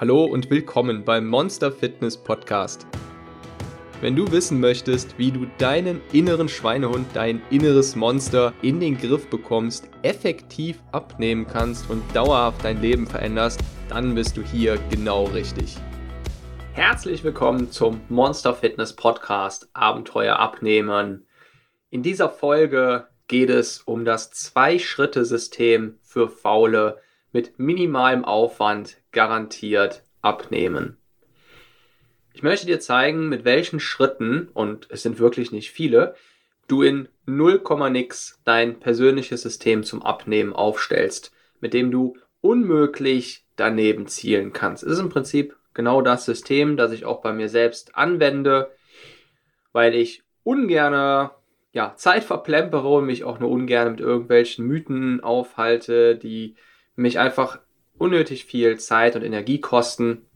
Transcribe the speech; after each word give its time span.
Hallo 0.00 0.24
und 0.24 0.48
willkommen 0.48 1.04
beim 1.04 1.26
Monster 1.26 1.70
Fitness 1.70 2.16
Podcast. 2.16 2.86
Wenn 4.00 4.16
du 4.16 4.32
wissen 4.32 4.58
möchtest, 4.58 5.18
wie 5.18 5.30
du 5.30 5.44
deinen 5.58 6.00
inneren 6.10 6.48
Schweinehund, 6.48 7.06
dein 7.12 7.42
inneres 7.50 7.96
Monster 7.96 8.54
in 8.62 8.80
den 8.80 8.96
Griff 8.96 9.28
bekommst, 9.28 9.90
effektiv 10.00 10.82
abnehmen 10.92 11.46
kannst 11.46 11.90
und 11.90 12.02
dauerhaft 12.16 12.64
dein 12.64 12.80
Leben 12.80 13.06
veränderst, 13.06 13.60
dann 13.90 14.14
bist 14.14 14.38
du 14.38 14.42
hier 14.42 14.78
genau 14.88 15.24
richtig. 15.24 15.76
Herzlich 16.72 17.22
willkommen 17.22 17.70
zum 17.70 18.00
Monster 18.08 18.54
Fitness 18.54 18.96
Podcast 18.96 19.68
Abenteuer 19.74 20.38
abnehmen. 20.38 21.26
In 21.90 22.02
dieser 22.02 22.30
Folge 22.30 23.08
geht 23.28 23.50
es 23.50 23.82
um 23.82 24.06
das 24.06 24.30
Zwei-Schritte-System 24.30 25.98
für 26.00 26.30
Faule 26.30 27.02
mit 27.32 27.58
minimalem 27.58 28.24
Aufwand 28.24 28.99
garantiert 29.12 30.02
abnehmen. 30.22 30.96
Ich 32.32 32.42
möchte 32.42 32.66
dir 32.66 32.80
zeigen, 32.80 33.28
mit 33.28 33.44
welchen 33.44 33.80
Schritten, 33.80 34.48
und 34.54 34.86
es 34.90 35.02
sind 35.02 35.18
wirklich 35.18 35.52
nicht 35.52 35.70
viele, 35.70 36.14
du 36.68 36.82
in 36.82 37.08
0, 37.26 37.62
nix 37.90 38.40
dein 38.44 38.78
persönliches 38.78 39.42
System 39.42 39.82
zum 39.82 40.02
Abnehmen 40.02 40.52
aufstellst, 40.52 41.32
mit 41.60 41.74
dem 41.74 41.90
du 41.90 42.16
unmöglich 42.40 43.44
daneben 43.56 44.06
zielen 44.06 44.52
kannst. 44.52 44.84
Es 44.84 44.92
ist 44.92 45.00
im 45.00 45.08
Prinzip 45.08 45.56
genau 45.74 46.00
das 46.02 46.24
System, 46.24 46.76
das 46.76 46.92
ich 46.92 47.04
auch 47.04 47.20
bei 47.20 47.32
mir 47.32 47.48
selbst 47.48 47.96
anwende, 47.96 48.70
weil 49.72 49.94
ich 49.94 50.22
ungerne 50.42 51.32
ja, 51.72 51.94
Zeit 51.96 52.24
verplempere 52.24 52.88
und 52.88 53.06
mich 53.06 53.24
auch 53.24 53.38
nur 53.38 53.50
ungern 53.50 53.92
mit 53.92 54.00
irgendwelchen 54.00 54.66
Mythen 54.66 55.22
aufhalte, 55.22 56.16
die 56.16 56.56
mich 56.96 57.18
einfach 57.18 57.60
unnötig 58.00 58.46
viel 58.46 58.78
Zeit 58.78 59.14
und 59.14 59.22
Energie 59.22 59.60
kosten. 59.60 60.26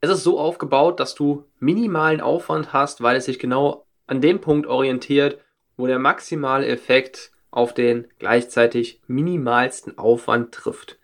Es 0.00 0.08
ist 0.10 0.24
so 0.24 0.38
aufgebaut, 0.38 0.98
dass 0.98 1.14
du 1.14 1.44
minimalen 1.58 2.22
Aufwand 2.22 2.72
hast, 2.72 3.02
weil 3.02 3.16
es 3.16 3.26
sich 3.26 3.38
genau 3.38 3.84
an 4.06 4.22
dem 4.22 4.40
Punkt 4.40 4.66
orientiert, 4.66 5.38
wo 5.76 5.86
der 5.86 5.98
maximale 5.98 6.66
Effekt 6.66 7.30
auf 7.50 7.74
den 7.74 8.08
gleichzeitig 8.18 9.00
minimalsten 9.06 9.98
Aufwand 9.98 10.52
trifft. 10.52 10.98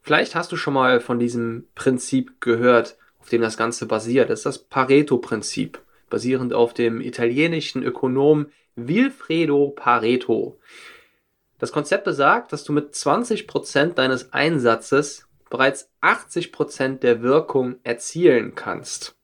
Vielleicht 0.00 0.34
hast 0.34 0.50
du 0.50 0.56
schon 0.56 0.74
mal 0.74 1.00
von 1.00 1.18
diesem 1.18 1.66
Prinzip 1.74 2.40
gehört, 2.40 2.96
auf 3.20 3.28
dem 3.28 3.42
das 3.42 3.56
Ganze 3.56 3.86
basiert. 3.86 4.30
Das 4.30 4.40
ist 4.40 4.46
das 4.46 4.58
Pareto-Prinzip, 4.58 5.78
basierend 6.08 6.54
auf 6.54 6.72
dem 6.72 7.00
italienischen 7.00 7.82
Ökonom 7.82 8.46
Wilfredo 8.76 9.68
Pareto. 9.76 10.58
Das 11.58 11.72
Konzept 11.72 12.04
besagt, 12.04 12.52
dass 12.52 12.64
du 12.64 12.72
mit 12.72 12.94
20% 12.94 13.94
deines 13.94 14.32
Einsatzes 14.32 15.26
bereits 15.50 15.90
80% 16.02 16.98
der 16.98 17.22
Wirkung 17.22 17.76
erzielen 17.84 18.54
kannst. 18.54 19.16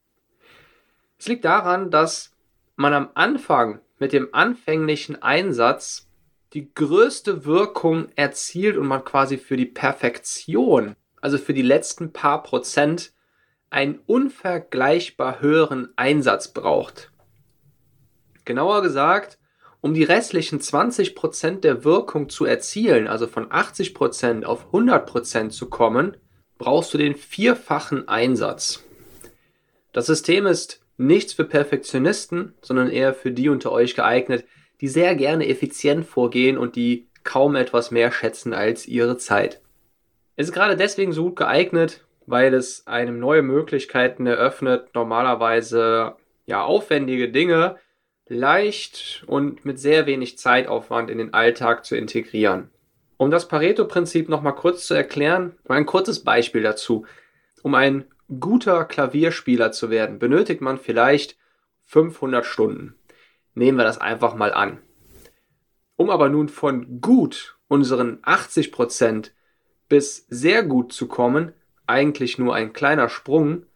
Es 1.18 1.26
liegt 1.26 1.44
daran, 1.44 1.90
dass 1.90 2.32
man 2.76 2.94
am 2.94 3.10
Anfang 3.14 3.80
mit 3.98 4.12
dem 4.12 4.32
anfänglichen 4.32 5.20
Einsatz 5.22 6.08
die 6.52 6.72
größte 6.72 7.44
Wirkung 7.44 8.08
erzielt 8.16 8.76
und 8.76 8.86
man 8.86 9.04
quasi 9.04 9.38
für 9.38 9.56
die 9.56 9.66
Perfektion, 9.66 10.96
also 11.20 11.36
für 11.36 11.52
die 11.52 11.62
letzten 11.62 12.12
paar 12.12 12.42
Prozent, 12.42 13.12
einen 13.70 14.00
unvergleichbar 14.06 15.40
höheren 15.40 15.92
Einsatz 15.96 16.52
braucht. 16.52 17.12
Genauer 18.44 18.82
gesagt, 18.82 19.38
um 19.80 19.94
die 19.94 20.04
restlichen 20.04 20.60
20% 20.60 21.60
der 21.60 21.84
Wirkung 21.84 22.28
zu 22.28 22.44
erzielen, 22.44 23.06
also 23.06 23.26
von 23.26 23.48
80% 23.48 24.44
auf 24.44 24.72
100% 24.72 25.50
zu 25.50 25.70
kommen, 25.70 26.16
brauchst 26.58 26.92
du 26.92 26.98
den 26.98 27.14
vierfachen 27.14 28.08
Einsatz. 28.08 28.84
Das 29.92 30.06
System 30.06 30.46
ist 30.46 30.82
nichts 30.98 31.32
für 31.32 31.44
Perfektionisten, 31.44 32.54
sondern 32.60 32.90
eher 32.90 33.14
für 33.14 33.30
die 33.30 33.48
unter 33.48 33.72
euch 33.72 33.94
geeignet, 33.94 34.44
die 34.80 34.88
sehr 34.88 35.14
gerne 35.14 35.48
effizient 35.48 36.06
vorgehen 36.06 36.58
und 36.58 36.76
die 36.76 37.08
kaum 37.24 37.56
etwas 37.56 37.90
mehr 37.90 38.12
schätzen 38.12 38.52
als 38.52 38.86
ihre 38.86 39.16
Zeit. 39.16 39.60
Es 40.36 40.48
ist 40.48 40.54
gerade 40.54 40.76
deswegen 40.76 41.12
so 41.12 41.24
gut 41.24 41.36
geeignet, 41.36 42.04
weil 42.26 42.54
es 42.54 42.86
einem 42.86 43.18
neue 43.18 43.42
Möglichkeiten 43.42 44.26
eröffnet, 44.26 44.94
normalerweise 44.94 46.14
ja 46.46 46.62
aufwendige 46.62 47.30
Dinge 47.30 47.76
leicht 48.30 49.24
und 49.26 49.64
mit 49.64 49.78
sehr 49.78 50.06
wenig 50.06 50.38
Zeitaufwand 50.38 51.10
in 51.10 51.18
den 51.18 51.34
Alltag 51.34 51.84
zu 51.84 51.96
integrieren. 51.96 52.70
Um 53.16 53.30
das 53.30 53.48
Pareto-Prinzip 53.48 54.28
nochmal 54.28 54.54
kurz 54.54 54.86
zu 54.86 54.94
erklären, 54.94 55.56
ein 55.68 55.84
kurzes 55.84 56.20
Beispiel 56.20 56.62
dazu. 56.62 57.04
Um 57.62 57.74
ein 57.74 58.06
guter 58.38 58.84
Klavierspieler 58.84 59.72
zu 59.72 59.90
werden, 59.90 60.18
benötigt 60.18 60.60
man 60.60 60.78
vielleicht 60.78 61.36
500 61.86 62.46
Stunden. 62.46 62.94
Nehmen 63.54 63.76
wir 63.76 63.84
das 63.84 63.98
einfach 63.98 64.34
mal 64.36 64.54
an. 64.54 64.78
Um 65.96 66.08
aber 66.08 66.28
nun 66.28 66.48
von 66.48 67.00
gut 67.00 67.58
unseren 67.68 68.22
80% 68.22 69.32
bis 69.88 70.24
sehr 70.28 70.62
gut 70.62 70.92
zu 70.92 71.08
kommen, 71.08 71.52
eigentlich 71.86 72.38
nur 72.38 72.54
ein 72.54 72.72
kleiner 72.72 73.08
Sprung 73.08 73.66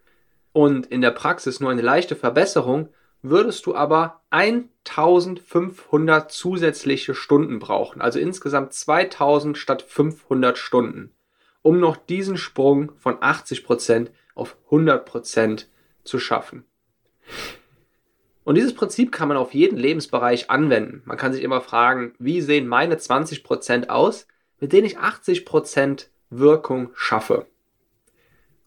und 0.52 0.86
in 0.86 1.00
der 1.00 1.10
Praxis 1.10 1.58
nur 1.58 1.70
eine 1.72 1.82
leichte 1.82 2.14
Verbesserung, 2.14 2.88
würdest 3.24 3.66
du 3.66 3.74
aber 3.74 4.20
1500 4.30 6.30
zusätzliche 6.30 7.14
Stunden 7.14 7.58
brauchen, 7.58 8.02
also 8.02 8.18
insgesamt 8.18 8.74
2000 8.74 9.56
statt 9.56 9.82
500 9.82 10.58
Stunden, 10.58 11.10
um 11.62 11.80
noch 11.80 11.96
diesen 11.96 12.36
Sprung 12.36 12.92
von 12.96 13.16
80% 13.16 14.08
auf 14.34 14.56
100% 14.70 15.64
zu 16.04 16.18
schaffen. 16.18 16.64
Und 18.44 18.56
dieses 18.56 18.74
Prinzip 18.74 19.10
kann 19.10 19.28
man 19.28 19.38
auf 19.38 19.54
jeden 19.54 19.78
Lebensbereich 19.78 20.50
anwenden. 20.50 21.00
Man 21.06 21.16
kann 21.16 21.32
sich 21.32 21.42
immer 21.42 21.62
fragen, 21.62 22.12
wie 22.18 22.42
sehen 22.42 22.68
meine 22.68 22.96
20% 22.96 23.88
aus, 23.88 24.26
mit 24.60 24.74
denen 24.74 24.86
ich 24.86 24.98
80% 24.98 26.08
Wirkung 26.28 26.90
schaffe. 26.94 27.46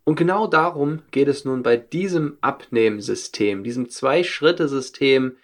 Und 0.07 0.15
genau 0.15 0.47
darum 0.47 1.01
geht 1.11 1.27
es 1.27 1.43
nun 1.43 1.63
bei 1.63 1.75
diesem 1.75 2.37
Abnehmsystem, 2.39 3.65
diesem 3.65 3.89
Zwei-Schritte-System, 3.89 5.35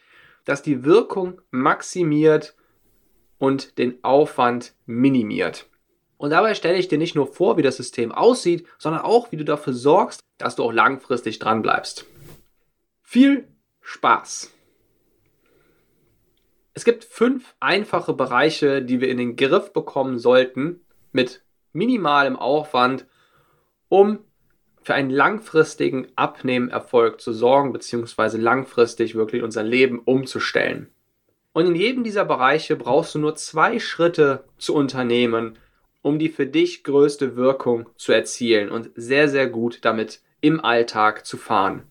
das 0.46 0.62
die 0.62 0.85
Wirkung 0.85 1.41
maximiert 1.51 2.56
und 3.40 3.78
den 3.78 4.01
Aufwand 4.06 4.74
minimiert. 4.85 5.68
Und 6.16 6.29
dabei 6.29 6.53
stelle 6.53 6.78
ich 6.78 6.88
dir 6.88 6.97
nicht 6.97 7.13
nur 7.13 7.28
vor, 7.28 7.57
wie 7.57 7.62
das 7.62 7.75
System 7.75 8.13
aussieht, 8.13 8.66
sondern 8.78 9.01
auch, 9.01 9.34
wie 9.34 9.35
du 9.35 9.44
dafür 9.44 9.74
sorgst, 9.74 10.22
dass 10.38 10.56
du 10.56 10.63
auch 10.63 10.72
langfristig 10.72 11.40
dran 11.40 11.62
bleibst. 11.62 12.06
Viel 13.01 13.50
Spaß! 13.81 14.50
Es 16.74 16.85
gibt 16.85 17.03
fünf 17.03 17.53
einfache 17.59 18.13
Bereiche, 18.13 18.81
die 18.81 19.01
wir 19.01 19.09
in 19.09 19.18
den 19.18 19.35
Griff 19.35 19.74
bekommen 19.74 20.19
sollten, 20.19 20.80
mit 21.12 21.44
minimalem 21.74 22.38
Aufwand, 22.38 23.06
um 23.90 24.19
für 24.83 24.94
einen 24.94 25.09
langfristigen 25.09 26.07
Abnehmerfolg 26.16 27.21
zu 27.21 27.33
sorgen, 27.33 27.73
beziehungsweise 27.73 28.38
langfristig 28.38 29.16
wirklich 29.16 29.44
unser 29.44 29.63
Leben 29.63 29.99
umzustellen. 29.99 30.89
Und 31.53 31.67
in 31.67 31.75
jedem 31.75 32.03
dieser 32.03 32.25
Bereiche 32.25 32.75
brauchst 32.75 33.16
du 33.16 33.19
nur 33.19 33.35
zwei 33.35 33.79
Schritte 33.79 34.44
zu 34.57 34.73
unternehmen, 34.75 35.57
um 36.01 36.19
die 36.19 36.29
für 36.29 36.45
dich 36.45 36.83
größte 36.83 37.35
Wirkung 37.35 37.89
zu 37.95 38.11
erzielen 38.11 38.69
und 38.69 38.89
sehr, 38.95 39.29
sehr 39.29 39.47
gut 39.47 39.79
damit 39.83 40.21
im 40.41 40.63
Alltag 40.63 41.25
zu 41.25 41.38
fahren. 41.38 41.88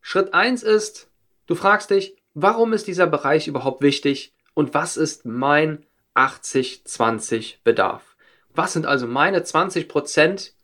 Schritt 0.00 0.34
eins 0.34 0.62
ist, 0.62 1.10
du 1.46 1.54
fragst 1.54 1.90
dich, 1.90 2.16
warum 2.34 2.72
ist 2.72 2.86
dieser 2.86 3.06
Bereich 3.06 3.46
überhaupt 3.46 3.82
wichtig 3.82 4.34
und 4.54 4.74
was 4.74 4.96
ist 4.96 5.24
mein 5.24 5.86
80-20 6.16 7.58
Bedarf? 7.62 8.16
Was 8.54 8.72
sind 8.72 8.86
also 8.86 9.06
meine 9.06 9.44
20 9.44 9.88
Prozent, 9.88 10.54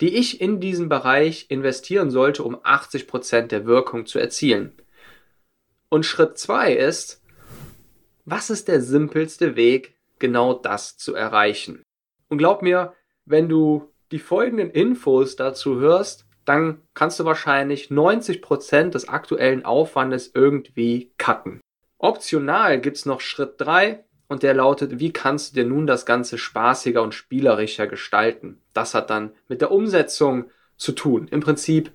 die 0.00 0.16
ich 0.16 0.40
in 0.40 0.60
diesen 0.60 0.88
Bereich 0.88 1.46
investieren 1.48 2.10
sollte, 2.10 2.42
um 2.42 2.56
80% 2.56 3.48
der 3.48 3.66
Wirkung 3.66 4.06
zu 4.06 4.18
erzielen. 4.18 4.72
Und 5.88 6.06
Schritt 6.06 6.38
2 6.38 6.74
ist, 6.74 7.22
was 8.24 8.50
ist 8.50 8.68
der 8.68 8.80
simpelste 8.80 9.56
Weg, 9.56 9.94
genau 10.18 10.54
das 10.54 10.96
zu 10.96 11.14
erreichen? 11.14 11.82
Und 12.28 12.38
glaub 12.38 12.62
mir, 12.62 12.94
wenn 13.24 13.48
du 13.48 13.92
die 14.12 14.18
folgenden 14.18 14.70
Infos 14.70 15.36
dazu 15.36 15.78
hörst, 15.80 16.26
dann 16.44 16.82
kannst 16.94 17.20
du 17.20 17.24
wahrscheinlich 17.24 17.88
90% 17.88 18.90
des 18.90 19.08
aktuellen 19.08 19.64
Aufwandes 19.64 20.30
irgendwie 20.34 21.12
cutten. 21.18 21.60
Optional 21.98 22.80
gibt 22.80 22.96
es 22.96 23.06
noch 23.06 23.20
Schritt 23.20 23.54
3, 23.58 24.04
und 24.28 24.42
der 24.42 24.54
lautet, 24.54 25.00
wie 25.00 25.12
kannst 25.12 25.50
du 25.56 25.62
dir 25.62 25.68
nun 25.68 25.86
das 25.86 26.06
Ganze 26.06 26.38
spaßiger 26.38 27.02
und 27.02 27.14
spielerischer 27.14 27.86
gestalten? 27.86 28.60
Das 28.78 28.94
hat 28.94 29.10
dann 29.10 29.32
mit 29.48 29.60
der 29.60 29.72
Umsetzung 29.72 30.52
zu 30.76 30.92
tun. 30.92 31.26
Im 31.32 31.40
Prinzip 31.40 31.90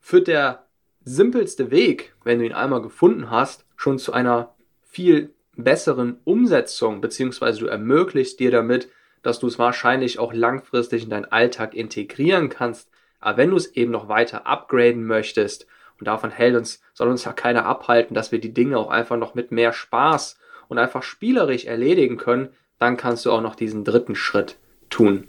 führt 0.00 0.26
der 0.26 0.66
simpelste 1.04 1.70
Weg, 1.70 2.16
wenn 2.24 2.40
du 2.40 2.44
ihn 2.44 2.52
einmal 2.52 2.82
gefunden 2.82 3.30
hast, 3.30 3.66
schon 3.76 4.00
zu 4.00 4.12
einer 4.12 4.52
viel 4.82 5.32
besseren 5.54 6.18
Umsetzung, 6.24 7.00
beziehungsweise 7.00 7.60
du 7.60 7.66
ermöglichst 7.66 8.40
dir 8.40 8.50
damit, 8.50 8.88
dass 9.22 9.38
du 9.38 9.46
es 9.46 9.60
wahrscheinlich 9.60 10.18
auch 10.18 10.32
langfristig 10.32 11.04
in 11.04 11.10
deinen 11.10 11.30
Alltag 11.30 11.72
integrieren 11.72 12.48
kannst. 12.48 12.90
Aber 13.20 13.36
wenn 13.36 13.50
du 13.50 13.56
es 13.56 13.68
eben 13.76 13.92
noch 13.92 14.08
weiter 14.08 14.44
upgraden 14.44 15.04
möchtest, 15.04 15.68
und 16.00 16.08
davon 16.08 16.32
hält 16.32 16.56
uns, 16.56 16.82
soll 16.94 17.06
uns 17.06 17.24
ja 17.24 17.32
keiner 17.32 17.64
abhalten, 17.64 18.14
dass 18.14 18.32
wir 18.32 18.40
die 18.40 18.52
Dinge 18.52 18.76
auch 18.76 18.90
einfach 18.90 19.16
noch 19.16 19.36
mit 19.36 19.52
mehr 19.52 19.72
Spaß 19.72 20.36
und 20.66 20.78
einfach 20.78 21.04
spielerisch 21.04 21.66
erledigen 21.66 22.16
können, 22.16 22.48
dann 22.80 22.96
kannst 22.96 23.24
du 23.24 23.30
auch 23.30 23.40
noch 23.40 23.54
diesen 23.54 23.84
dritten 23.84 24.16
Schritt 24.16 24.58
tun. 24.90 25.28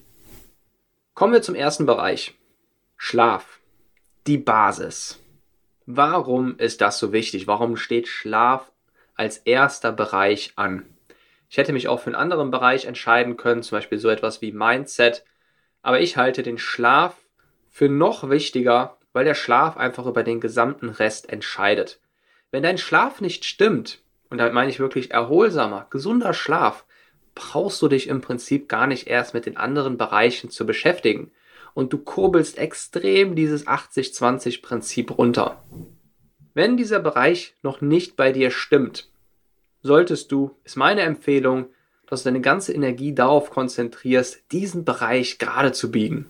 Kommen 1.13 1.33
wir 1.33 1.43
zum 1.43 1.53
ersten 1.53 1.85
Bereich. 1.85 2.33
Schlaf. 2.97 3.59
Die 4.25 4.39
Basis. 4.39 5.19
Warum 5.85 6.57
ist 6.57 6.81
das 6.81 6.97
so 6.97 7.13
wichtig? 7.13 7.45
Warum 7.45 7.77
steht 7.77 8.07
Schlaf 8.07 8.71
als 9.13 9.37
erster 9.37 9.91
Bereich 9.91 10.53
an? 10.55 10.87
Ich 11.51 11.57
hätte 11.57 11.71
mich 11.71 11.87
auch 11.87 11.99
für 11.99 12.07
einen 12.07 12.15
anderen 12.15 12.49
Bereich 12.49 12.85
entscheiden 12.85 13.37
können, 13.37 13.61
zum 13.61 13.77
Beispiel 13.77 13.99
so 13.99 14.09
etwas 14.09 14.41
wie 14.41 14.51
Mindset. 14.51 15.23
Aber 15.83 15.99
ich 15.99 16.17
halte 16.17 16.41
den 16.41 16.57
Schlaf 16.57 17.15
für 17.69 17.89
noch 17.89 18.31
wichtiger, 18.31 18.97
weil 19.11 19.23
der 19.23 19.35
Schlaf 19.35 19.77
einfach 19.77 20.07
über 20.07 20.23
den 20.23 20.39
gesamten 20.39 20.89
Rest 20.89 21.29
entscheidet. 21.29 21.99
Wenn 22.49 22.63
dein 22.63 22.79
Schlaf 22.79 23.21
nicht 23.21 23.45
stimmt, 23.45 24.01
und 24.31 24.39
damit 24.39 24.55
meine 24.55 24.71
ich 24.71 24.79
wirklich 24.79 25.11
erholsamer, 25.11 25.85
gesunder 25.91 26.33
Schlaf, 26.33 26.85
brauchst 27.35 27.81
du 27.81 27.87
dich 27.87 28.07
im 28.07 28.21
Prinzip 28.21 28.69
gar 28.69 28.87
nicht 28.87 29.07
erst 29.07 29.33
mit 29.33 29.45
den 29.45 29.57
anderen 29.57 29.97
Bereichen 29.97 30.49
zu 30.49 30.65
beschäftigen. 30.65 31.31
Und 31.73 31.91
du 31.91 31.97
kurbelst 31.97 32.57
extrem 32.57 33.35
dieses 33.35 33.65
80-20-Prinzip 33.65 35.17
runter. 35.17 35.63
Wenn 36.53 36.77
dieser 36.77 36.99
Bereich 36.99 37.55
noch 37.63 37.81
nicht 37.81 38.15
bei 38.15 38.31
dir 38.31 38.51
stimmt, 38.51 39.09
solltest 39.81 40.31
du, 40.31 40.55
ist 40.63 40.77
meine 40.77 41.01
Empfehlung, 41.01 41.65
dass 42.07 42.23
du 42.23 42.29
deine 42.29 42.41
ganze 42.41 42.73
Energie 42.73 43.15
darauf 43.15 43.49
konzentrierst, 43.49 44.43
diesen 44.51 44.85
Bereich 44.85 45.39
gerade 45.39 45.71
zu 45.71 45.91
biegen. 45.91 46.27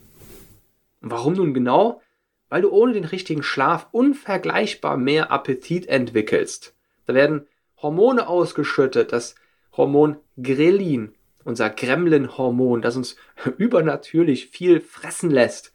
Und 1.02 1.12
warum 1.12 1.34
nun 1.34 1.54
genau? 1.54 2.02
Weil 2.48 2.62
du 2.62 2.72
ohne 2.72 2.94
den 2.94 3.04
richtigen 3.04 3.44
Schlaf 3.44 3.88
unvergleichbar 3.92 4.96
mehr 4.96 5.32
Appetit 5.32 5.88
entwickelst. 5.88 6.74
Da 7.06 7.14
werden 7.14 7.48
Hormone 7.82 8.28
ausgeschüttet, 8.28 9.12
das 9.12 9.36
Hormon 9.76 10.18
Grelin, 10.42 11.14
unser 11.44 11.70
Gremlin-Hormon, 11.70 12.82
das 12.82 12.96
uns 12.96 13.16
übernatürlich 13.58 14.48
viel 14.48 14.80
fressen 14.80 15.30
lässt. 15.30 15.74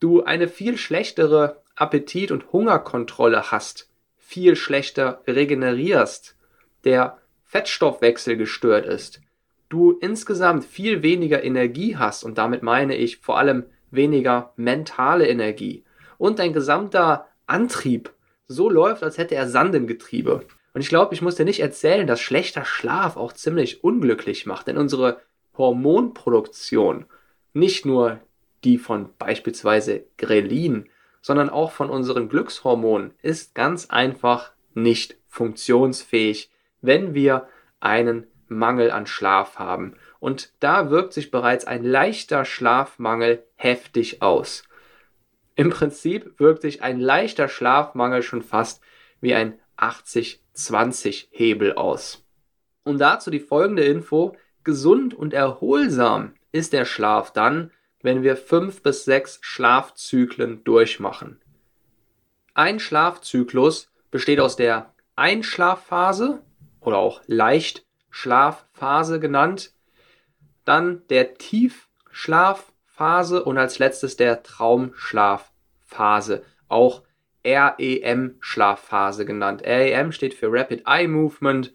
Du 0.00 0.24
eine 0.24 0.48
viel 0.48 0.76
schlechtere 0.76 1.62
Appetit- 1.74 2.32
und 2.32 2.52
Hungerkontrolle 2.52 3.50
hast, 3.50 3.90
viel 4.16 4.56
schlechter 4.56 5.22
regenerierst, 5.26 6.36
der 6.84 7.18
Fettstoffwechsel 7.44 8.36
gestört 8.36 8.86
ist, 8.86 9.20
du 9.68 9.92
insgesamt 9.92 10.64
viel 10.64 11.02
weniger 11.02 11.42
Energie 11.44 11.96
hast 11.96 12.24
und 12.24 12.38
damit 12.38 12.62
meine 12.62 12.96
ich 12.96 13.18
vor 13.18 13.38
allem 13.38 13.66
weniger 13.90 14.52
mentale 14.56 15.28
Energie 15.28 15.84
und 16.18 16.38
dein 16.38 16.52
gesamter 16.52 17.28
Antrieb 17.46 18.12
so 18.48 18.68
läuft, 18.70 19.02
als 19.02 19.18
hätte 19.18 19.34
er 19.34 19.48
Sand 19.48 19.74
im 19.74 19.86
Getriebe. 19.86 20.44
Und 20.76 20.82
ich 20.82 20.90
glaube, 20.90 21.14
ich 21.14 21.22
muss 21.22 21.36
dir 21.36 21.46
nicht 21.46 21.60
erzählen, 21.60 22.06
dass 22.06 22.20
schlechter 22.20 22.66
Schlaf 22.66 23.16
auch 23.16 23.32
ziemlich 23.32 23.82
unglücklich 23.82 24.44
macht, 24.44 24.66
denn 24.66 24.76
unsere 24.76 25.22
Hormonproduktion, 25.56 27.06
nicht 27.54 27.86
nur 27.86 28.20
die 28.62 28.76
von 28.76 29.08
beispielsweise 29.18 30.04
Grelin, 30.18 30.90
sondern 31.22 31.48
auch 31.48 31.72
von 31.72 31.88
unseren 31.88 32.28
Glückshormonen, 32.28 33.14
ist 33.22 33.54
ganz 33.54 33.88
einfach 33.88 34.52
nicht 34.74 35.16
funktionsfähig, 35.28 36.50
wenn 36.82 37.14
wir 37.14 37.48
einen 37.80 38.26
Mangel 38.46 38.90
an 38.90 39.06
Schlaf 39.06 39.58
haben. 39.58 39.94
Und 40.20 40.52
da 40.60 40.90
wirkt 40.90 41.14
sich 41.14 41.30
bereits 41.30 41.64
ein 41.64 41.84
leichter 41.84 42.44
Schlafmangel 42.44 43.46
heftig 43.54 44.20
aus. 44.20 44.62
Im 45.54 45.70
Prinzip 45.70 46.38
wirkt 46.38 46.60
sich 46.60 46.82
ein 46.82 47.00
leichter 47.00 47.48
Schlafmangel 47.48 48.20
schon 48.20 48.42
fast 48.42 48.82
wie 49.22 49.32
ein 49.32 49.58
80-20 49.78 51.28
Hebel 51.30 51.74
aus. 51.74 52.24
Und 52.84 52.98
dazu 52.98 53.30
die 53.30 53.40
folgende 53.40 53.84
Info. 53.84 54.36
Gesund 54.64 55.14
und 55.14 55.32
erholsam 55.32 56.34
ist 56.50 56.72
der 56.72 56.84
Schlaf 56.84 57.32
dann, 57.32 57.70
wenn 58.02 58.22
wir 58.22 58.36
fünf 58.36 58.82
bis 58.82 59.04
sechs 59.04 59.38
Schlafzyklen 59.40 60.64
durchmachen. 60.64 61.40
Ein 62.54 62.80
Schlafzyklus 62.80 63.90
besteht 64.10 64.40
aus 64.40 64.56
der 64.56 64.92
Einschlafphase 65.14 66.42
oder 66.80 66.98
auch 66.98 67.22
Leichtschlafphase 67.26 69.20
genannt, 69.20 69.72
dann 70.64 71.06
der 71.08 71.34
Tiefschlafphase 71.34 73.44
und 73.44 73.58
als 73.58 73.78
letztes 73.78 74.16
der 74.16 74.42
Traumschlafphase, 74.42 76.42
auch 76.68 77.02
REM-Schlafphase 77.46 79.24
genannt. 79.24 79.62
REM 79.64 80.12
steht 80.12 80.34
für 80.34 80.52
Rapid 80.52 80.82
Eye 80.86 81.06
Movement. 81.06 81.72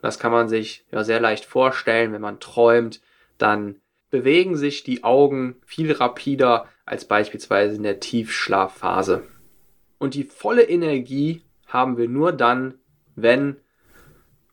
Das 0.00 0.18
kann 0.18 0.32
man 0.32 0.48
sich 0.48 0.86
ja 0.90 1.04
sehr 1.04 1.20
leicht 1.20 1.44
vorstellen, 1.44 2.12
wenn 2.12 2.22
man 2.22 2.40
träumt, 2.40 3.00
dann 3.38 3.76
bewegen 4.10 4.56
sich 4.56 4.82
die 4.84 5.04
Augen 5.04 5.56
viel 5.64 5.92
rapider 5.92 6.66
als 6.84 7.06
beispielsweise 7.06 7.76
in 7.76 7.82
der 7.82 8.00
Tiefschlafphase. 8.00 9.22
Und 9.98 10.14
die 10.14 10.24
volle 10.24 10.62
Energie 10.62 11.42
haben 11.66 11.96
wir 11.96 12.08
nur 12.08 12.32
dann, 12.32 12.74
wenn 13.14 13.56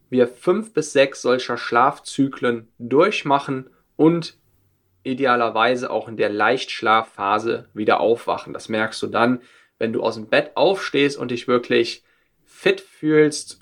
wir 0.10 0.28
fünf 0.28 0.74
bis 0.74 0.94
sechs 0.94 1.22
solcher 1.22 1.58
Schlafzyklen 1.58 2.68
durchmachen 2.78 3.70
und 3.96 4.38
idealerweise 5.04 5.90
auch 5.90 6.08
in 6.08 6.18
der 6.18 6.30
Leichtschlafphase 6.30 7.70
wieder 7.74 8.00
aufwachen. 8.00 8.54
Das 8.54 8.70
merkst 8.70 9.02
du 9.02 9.08
dann, 9.08 9.42
wenn 9.80 9.94
du 9.94 10.04
aus 10.04 10.16
dem 10.16 10.28
Bett 10.28 10.52
aufstehst 10.56 11.18
und 11.18 11.32
dich 11.32 11.48
wirklich 11.48 12.04
fit 12.46 12.82
fühlst 12.82 13.60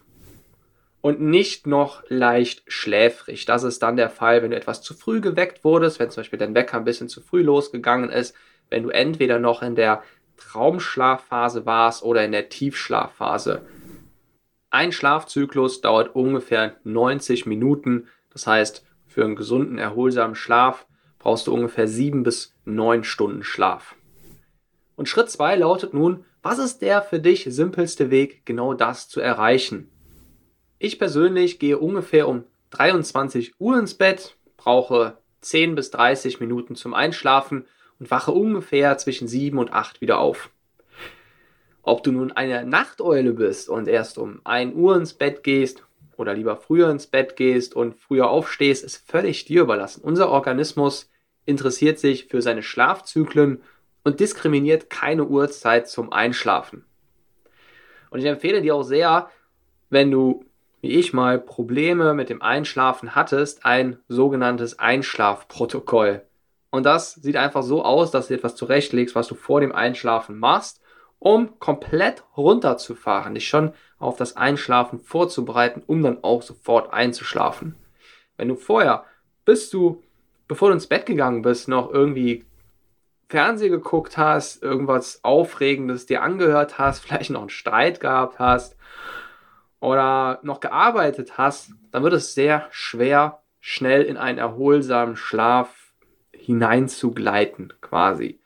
und 1.02 1.22
nicht 1.22 1.68
noch 1.68 2.04
leicht 2.10 2.64
schläfrig. 2.68 3.46
Das 3.46 3.64
ist 3.64 3.82
dann 3.82 3.96
der 3.96 4.10
Fall, 4.10 4.42
wenn 4.42 4.52
du 4.52 4.58
etwas 4.58 4.82
zu 4.82 4.94
früh 4.94 5.22
geweckt 5.22 5.64
wurdest, 5.64 6.00
wenn 6.00 6.10
zum 6.10 6.22
Beispiel 6.22 6.40
dein 6.40 6.56
Wecker 6.56 6.78
ein 6.78 6.84
bisschen 6.84 7.08
zu 7.08 7.22
früh 7.22 7.44
losgegangen 7.44 8.10
ist, 8.10 8.36
wenn 8.70 8.84
du 8.84 8.90
entweder 8.90 9.40
noch 9.40 9.62
in 9.62 9.76
der 9.76 10.04
Traumschlafphase 10.36 11.66
warst 11.66 12.04
oder 12.04 12.26
in 12.26 12.32
der 12.32 12.50
Tiefschlafphase. 12.50 13.62
Ein 14.70 14.92
Schlafzyklus 14.92 15.82
dauert 15.82 16.16
ungefähr 16.16 16.76
90 16.84 17.46
Minuten. 17.46 18.08
Das 18.32 18.46
heißt, 18.46 18.86
für 19.08 19.24
einen 19.24 19.36
gesunden, 19.36 19.78
erholsamen 19.78 20.36
Schlaf 20.36 20.86
brauchst 21.20 21.48
du 21.48 21.54
ungefähr 21.54 21.88
7 21.88 22.24
bis 22.24 22.56
9 22.66 23.04
Stunden 23.04 23.44
Schlaf. 23.44 23.96
Und 24.98 25.08
Schritt 25.08 25.30
2 25.30 25.58
lautet 25.58 25.94
nun, 25.94 26.26
was 26.42 26.58
ist 26.58 26.82
der 26.82 27.04
für 27.04 27.20
dich 27.20 27.46
simpelste 27.48 28.10
Weg, 28.10 28.46
genau 28.46 28.74
das 28.74 29.08
zu 29.08 29.22
erreichen? 29.22 29.92
Ich 30.80 30.98
persönlich 30.98 31.60
gehe 31.60 31.78
ungefähr 31.78 32.28
um 32.28 32.46
23 32.72 33.54
Uhr 33.60 33.78
ins 33.78 33.94
Bett, 33.94 34.36
brauche 34.58 35.20
10 35.42 35.76
bis 35.76 35.92
30 35.92 36.40
Minuten 36.40 36.76
zum 36.76 36.96
Einschlafen 36.96 37.68
und 38.00 38.10
wache 38.10 38.32
ungefähr 38.32 38.98
zwischen 38.98 39.28
7 39.28 39.60
und 39.60 39.72
8 39.72 40.02
wieder 40.02 40.18
auf. 40.18 40.50
Ob 41.84 42.02
du 42.02 42.12
nun 42.12 42.32
eine 42.32 42.66
Nachteule 42.66 43.34
bist 43.34 43.70
und 43.70 43.88
erst 43.88 44.18
um 44.18 44.42
1 44.46 44.76
Uhr 44.76 44.96
ins 44.98 45.14
Bett 45.14 45.44
gehst 45.44 45.84
oder 46.18 46.34
lieber 46.34 46.58
früher 46.58 46.90
ins 46.90 47.06
Bett 47.06 47.36
gehst 47.36 47.76
und 47.76 47.96
früher 47.96 48.32
aufstehst, 48.32 48.84
ist 48.84 48.98
völlig 49.08 49.46
dir 49.46 49.62
überlassen. 49.62 50.02
Unser 50.04 50.30
Organismus 50.30 51.12
interessiert 51.46 52.00
sich 52.00 52.26
für 52.26 52.42
seine 52.42 52.64
Schlafzyklen 52.64 53.62
und 54.08 54.22
diskriminiert 54.22 54.90
keine 54.90 55.26
Uhrzeit 55.26 55.90
zum 55.90 56.14
Einschlafen. 56.14 56.86
Und 58.10 58.20
ich 58.20 58.26
empfehle 58.26 58.62
dir 58.62 58.74
auch 58.74 58.84
sehr, 58.84 59.30
wenn 59.90 60.12
du, 60.12 60.46
wie 60.80 60.92
ich 60.92 61.12
mal, 61.12 61.38
Probleme 61.38 62.14
mit 62.14 62.30
dem 62.30 62.42
Einschlafen 62.42 63.16
hattest, 63.16 63.66
ein 63.66 64.00
sogenanntes 64.08 64.80
Einschlafprotokoll. 64.80 66.22
Und 66.70 66.86
das 66.86 67.16
sieht 67.16 67.36
einfach 67.36 67.64
so 67.64 67.84
aus, 67.84 68.10
dass 68.10 68.30
du 68.30 68.34
etwas 68.34 68.56
zurechtlegst, 68.56 69.14
was 69.14 69.28
du 69.28 69.36
vor 69.36 69.60
dem 69.60 69.74
Einschlafen 69.74 70.40
machst, 70.40 70.82
um 71.20 71.60
komplett 71.60 72.24
runterzufahren, 72.38 73.36
dich 73.36 73.50
schon 73.50 73.74
auf 74.00 74.16
das 74.16 74.38
Einschlafen 74.38 75.00
vorzubereiten, 75.00 75.84
um 75.86 76.02
dann 76.02 76.24
auch 76.24 76.44
sofort 76.44 76.94
einzuschlafen. 76.94 77.76
Wenn 78.38 78.48
du 78.48 78.56
vorher, 78.56 79.04
bis 79.44 79.70
du, 79.70 80.02
bevor 80.48 80.70
du 80.70 80.76
ins 80.76 80.88
Bett 80.88 81.06
gegangen 81.06 81.42
bist, 81.42 81.68
noch 81.68 81.92
irgendwie 81.92 82.46
Fernsehen 83.30 83.72
geguckt 83.72 84.18
hast, 84.18 84.64
irgendwas 84.64 85.20
Aufregendes 85.24 86.06
dir 86.06 86.24
angehört 86.24 86.78
hast, 86.78 87.00
vielleicht 87.06 87.30
noch 87.30 87.42
einen 87.42 87.50
Streit 87.50 88.00
gehabt 88.00 88.40
hast 88.40 88.76
oder 89.80 90.40
noch 90.44 90.60
gearbeitet 90.60 91.38
hast, 91.38 91.72
dann 91.92 92.04
wird 92.04 92.14
es 92.14 92.34
sehr 92.34 92.68
schwer, 92.72 93.42
schnell 93.60 94.04
in 94.04 94.18
einen 94.18 94.38
erholsamen 94.38 95.16
Schlaf 95.16 95.94
hineinzugleiten, 96.32 97.74
quasi. 97.82 98.40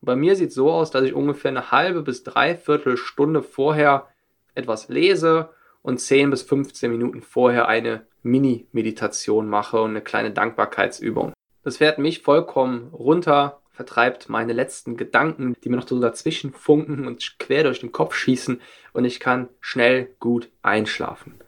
Bei 0.00 0.14
mir 0.14 0.36
sieht 0.36 0.50
es 0.50 0.54
so 0.54 0.70
aus, 0.70 0.90
dass 0.90 1.02
ich 1.02 1.14
ungefähr 1.14 1.50
eine 1.50 1.72
halbe 1.72 2.02
bis 2.02 2.22
dreiviertel 2.22 2.96
Stunde 2.96 3.42
vorher 3.42 4.06
etwas 4.54 4.88
lese 4.88 5.50
und 5.82 5.98
10 5.98 6.30
bis 6.30 6.42
15 6.42 6.90
Minuten 6.90 7.22
vorher 7.22 7.66
eine 7.66 8.06
Mini-Meditation 8.22 9.48
mache 9.48 9.80
und 9.80 9.90
eine 9.90 10.02
kleine 10.02 10.30
Dankbarkeitsübung. 10.30 11.32
Es 11.64 11.78
fährt 11.78 11.98
mich 11.98 12.22
vollkommen 12.22 12.88
runter, 12.92 13.60
vertreibt 13.78 14.28
meine 14.28 14.54
letzten 14.54 14.96
Gedanken, 14.96 15.54
die 15.62 15.68
mir 15.68 15.76
noch 15.76 15.86
so 15.86 16.00
dazwischen 16.00 16.52
funken 16.52 17.06
und 17.06 17.38
quer 17.38 17.62
durch 17.62 17.78
den 17.78 17.92
Kopf 17.92 18.16
schießen 18.16 18.60
und 18.92 19.04
ich 19.04 19.20
kann 19.20 19.50
schnell 19.60 20.16
gut 20.18 20.50
einschlafen. 20.62 21.38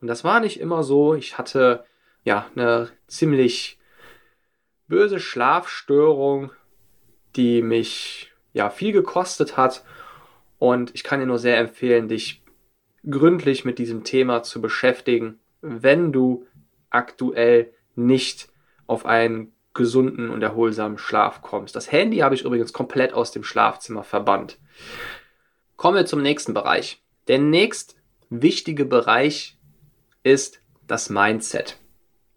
Und 0.00 0.06
das 0.06 0.22
war 0.22 0.38
nicht 0.38 0.60
immer 0.60 0.84
so. 0.84 1.16
Ich 1.16 1.38
hatte 1.38 1.84
ja 2.22 2.46
eine 2.54 2.90
ziemlich 3.08 3.80
böse 4.86 5.18
Schlafstörung, 5.18 6.52
die 7.34 7.62
mich 7.62 8.30
ja 8.52 8.70
viel 8.70 8.92
gekostet 8.92 9.56
hat 9.56 9.84
und 10.60 10.94
ich 10.94 11.02
kann 11.02 11.18
dir 11.18 11.26
nur 11.26 11.40
sehr 11.40 11.58
empfehlen, 11.58 12.06
dich 12.06 12.44
gründlich 13.10 13.64
mit 13.64 13.80
diesem 13.80 14.04
Thema 14.04 14.44
zu 14.44 14.62
beschäftigen, 14.62 15.40
wenn 15.62 16.12
du 16.12 16.46
aktuell 16.90 17.74
nicht 17.96 18.52
auf 18.86 19.04
einen 19.04 19.52
gesunden 19.74 20.30
und 20.30 20.42
erholsamen 20.42 20.98
Schlaf 20.98 21.42
kommst. 21.42 21.74
Das 21.76 21.90
Handy 21.90 22.18
habe 22.18 22.34
ich 22.34 22.44
übrigens 22.44 22.72
komplett 22.72 23.12
aus 23.14 23.30
dem 23.30 23.44
Schlafzimmer 23.44 24.02
verbannt. 24.02 24.58
Kommen 25.76 25.96
wir 25.96 26.06
zum 26.06 26.22
nächsten 26.22 26.54
Bereich. 26.54 27.02
Der 27.28 27.38
nächst 27.38 27.96
wichtige 28.28 28.84
Bereich 28.84 29.58
ist 30.22 30.62
das 30.86 31.10
Mindset. 31.10 31.78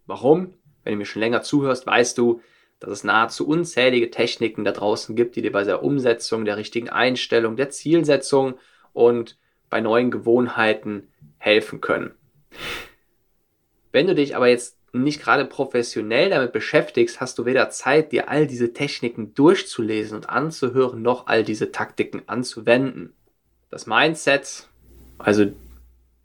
Warum? 0.06 0.54
Wenn 0.84 0.94
du 0.94 0.98
mir 0.98 1.06
schon 1.06 1.22
länger 1.22 1.42
zuhörst, 1.42 1.86
weißt 1.86 2.18
du, 2.18 2.42
dass 2.80 2.92
es 2.92 3.04
nahezu 3.04 3.48
unzählige 3.48 4.12
Techniken 4.12 4.64
da 4.64 4.72
draußen 4.72 5.16
gibt, 5.16 5.36
die 5.36 5.42
dir 5.42 5.52
bei 5.52 5.64
der 5.64 5.84
Umsetzung, 5.84 6.46
der 6.46 6.58
richtigen 6.58 6.90
Einstellung, 6.90 7.56
der 7.56 7.70
Zielsetzung 7.70 8.56
und 8.94 9.38
bei 9.70 9.82
neuen 9.82 10.12
Gewohnheiten 10.12 11.12
helfen 11.38 11.82
können. 11.82 12.14
Wenn 13.92 14.08
du 14.08 14.16
dich 14.16 14.36
aber 14.36 14.48
jetzt 14.48 14.78
nicht 15.04 15.22
gerade 15.22 15.46
professionell 15.46 16.30
damit 16.30 16.52
beschäftigst, 16.52 17.20
hast 17.22 17.38
du 17.38 17.46
weder 17.46 17.70
Zeit, 17.70 18.12
dir 18.12 18.30
all 18.30 18.48
diese 18.48 18.74
Techniken 18.74 19.34
durchzulesen 19.34 20.18
und 20.18 20.30
anzuhören, 20.30 21.02
noch 21.02 21.28
all 21.28 21.44
diese 21.44 21.72
Taktiken 21.72 22.24
anzuwenden. 22.28 23.14
Das 23.70 23.88
Mindset, 23.88 24.68
also 25.18 25.46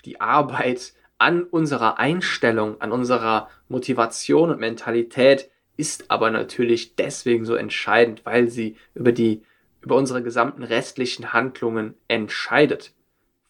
die 0.04 0.20
Arbeit 0.20 0.92
an 1.18 1.44
unserer 1.44 1.98
Einstellung, 1.98 2.80
an 2.80 2.92
unserer 2.92 3.50
Motivation 3.68 4.50
und 4.50 4.60
Mentalität 4.60 5.50
ist 5.76 6.10
aber 6.10 6.30
natürlich 6.30 6.96
deswegen 6.96 7.44
so 7.44 7.54
entscheidend, 7.54 8.24
weil 8.24 8.48
sie 8.48 8.76
über 8.94 9.12
die 9.12 9.42
über 9.82 9.96
unsere 9.96 10.22
gesamten 10.22 10.62
restlichen 10.62 11.32
Handlungen 11.32 11.94
entscheidet. 12.06 12.92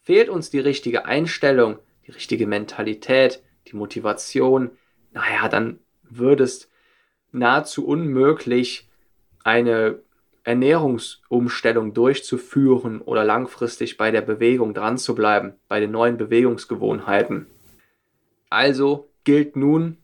Fehlt 0.01 0.29
uns 0.29 0.49
die 0.49 0.59
richtige 0.59 1.05
Einstellung, 1.05 1.77
die 2.07 2.11
richtige 2.11 2.47
Mentalität, 2.47 3.43
die 3.67 3.75
Motivation, 3.75 4.71
naja, 5.11 5.47
dann 5.47 5.79
würde 6.03 6.43
es 6.43 6.69
nahezu 7.31 7.85
unmöglich, 7.85 8.89
eine 9.43 9.99
Ernährungsumstellung 10.43 11.93
durchzuführen 11.93 13.01
oder 13.01 13.23
langfristig 13.23 13.97
bei 13.97 14.11
der 14.11 14.21
Bewegung 14.21 14.73
dran 14.73 14.97
zu 14.97 15.15
bleiben, 15.15 15.53
bei 15.67 15.79
den 15.79 15.91
neuen 15.91 16.17
Bewegungsgewohnheiten. 16.17 17.47
Also 18.49 19.09
gilt 19.23 19.55
nun, 19.55 19.97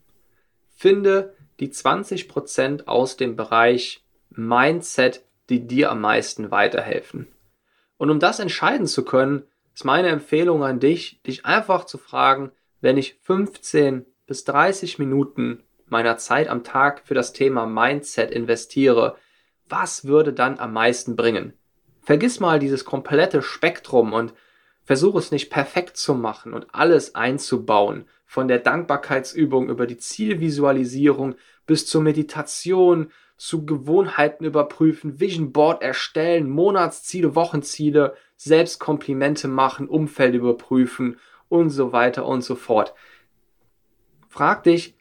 finde 0.74 1.34
die 1.60 1.70
20% 1.70 2.86
aus 2.86 3.16
dem 3.16 3.36
Bereich 3.36 4.04
Mindset, 4.30 5.24
die 5.48 5.66
dir 5.66 5.90
am 5.90 6.00
meisten 6.00 6.50
weiterhelfen. 6.50 7.26
Und 7.96 8.10
um 8.10 8.20
das 8.20 8.38
entscheiden 8.38 8.86
zu 8.86 9.04
können, 9.04 9.42
ist 9.74 9.84
meine 9.84 10.08
Empfehlung 10.08 10.62
an 10.62 10.78
dich, 10.78 11.20
dich 11.22 11.44
einfach 11.44 11.84
zu 11.84 11.98
fragen, 11.98 12.52
wenn 12.80 12.96
ich 12.96 13.18
15 13.22 14.06
bis 14.28 14.44
30 14.44 15.00
Minuten 15.00 15.64
meiner 15.88 16.18
Zeit 16.18 16.48
am 16.48 16.62
Tag 16.62 17.02
für 17.04 17.14
das 17.14 17.32
Thema 17.32 17.66
Mindset 17.66 18.30
investiere, 18.30 19.16
was 19.68 20.04
würde 20.04 20.32
dann 20.32 20.58
am 20.58 20.74
meisten 20.74 21.16
bringen? 21.16 21.54
Vergiss 22.02 22.38
mal 22.38 22.58
dieses 22.58 22.84
komplette 22.84 23.42
Spektrum 23.42 24.12
und 24.12 24.34
versuche 24.84 25.18
es 25.18 25.30
nicht 25.32 25.50
perfekt 25.50 25.96
zu 25.96 26.14
machen 26.14 26.52
und 26.52 26.66
alles 26.72 27.14
einzubauen, 27.14 28.04
von 28.26 28.48
der 28.48 28.58
Dankbarkeitsübung 28.58 29.70
über 29.70 29.86
die 29.86 29.96
Zielvisualisierung 29.96 31.34
bis 31.66 31.86
zur 31.86 32.02
Meditation, 32.02 33.10
zu 33.38 33.64
Gewohnheiten 33.64 34.44
überprüfen, 34.44 35.20
Vision 35.20 35.52
Board 35.52 35.82
erstellen, 35.82 36.50
Monatsziele, 36.50 37.34
Wochenziele, 37.34 38.14
Selbstkomplimente 38.36 39.48
machen, 39.48 39.88
Umfeld 39.88 40.34
überprüfen 40.34 41.18
und 41.48 41.70
so 41.70 41.92
weiter 41.92 42.26
und 42.26 42.42
so 42.42 42.56
fort. 42.56 42.94
Frag 44.28 44.62
dich, 44.64 44.94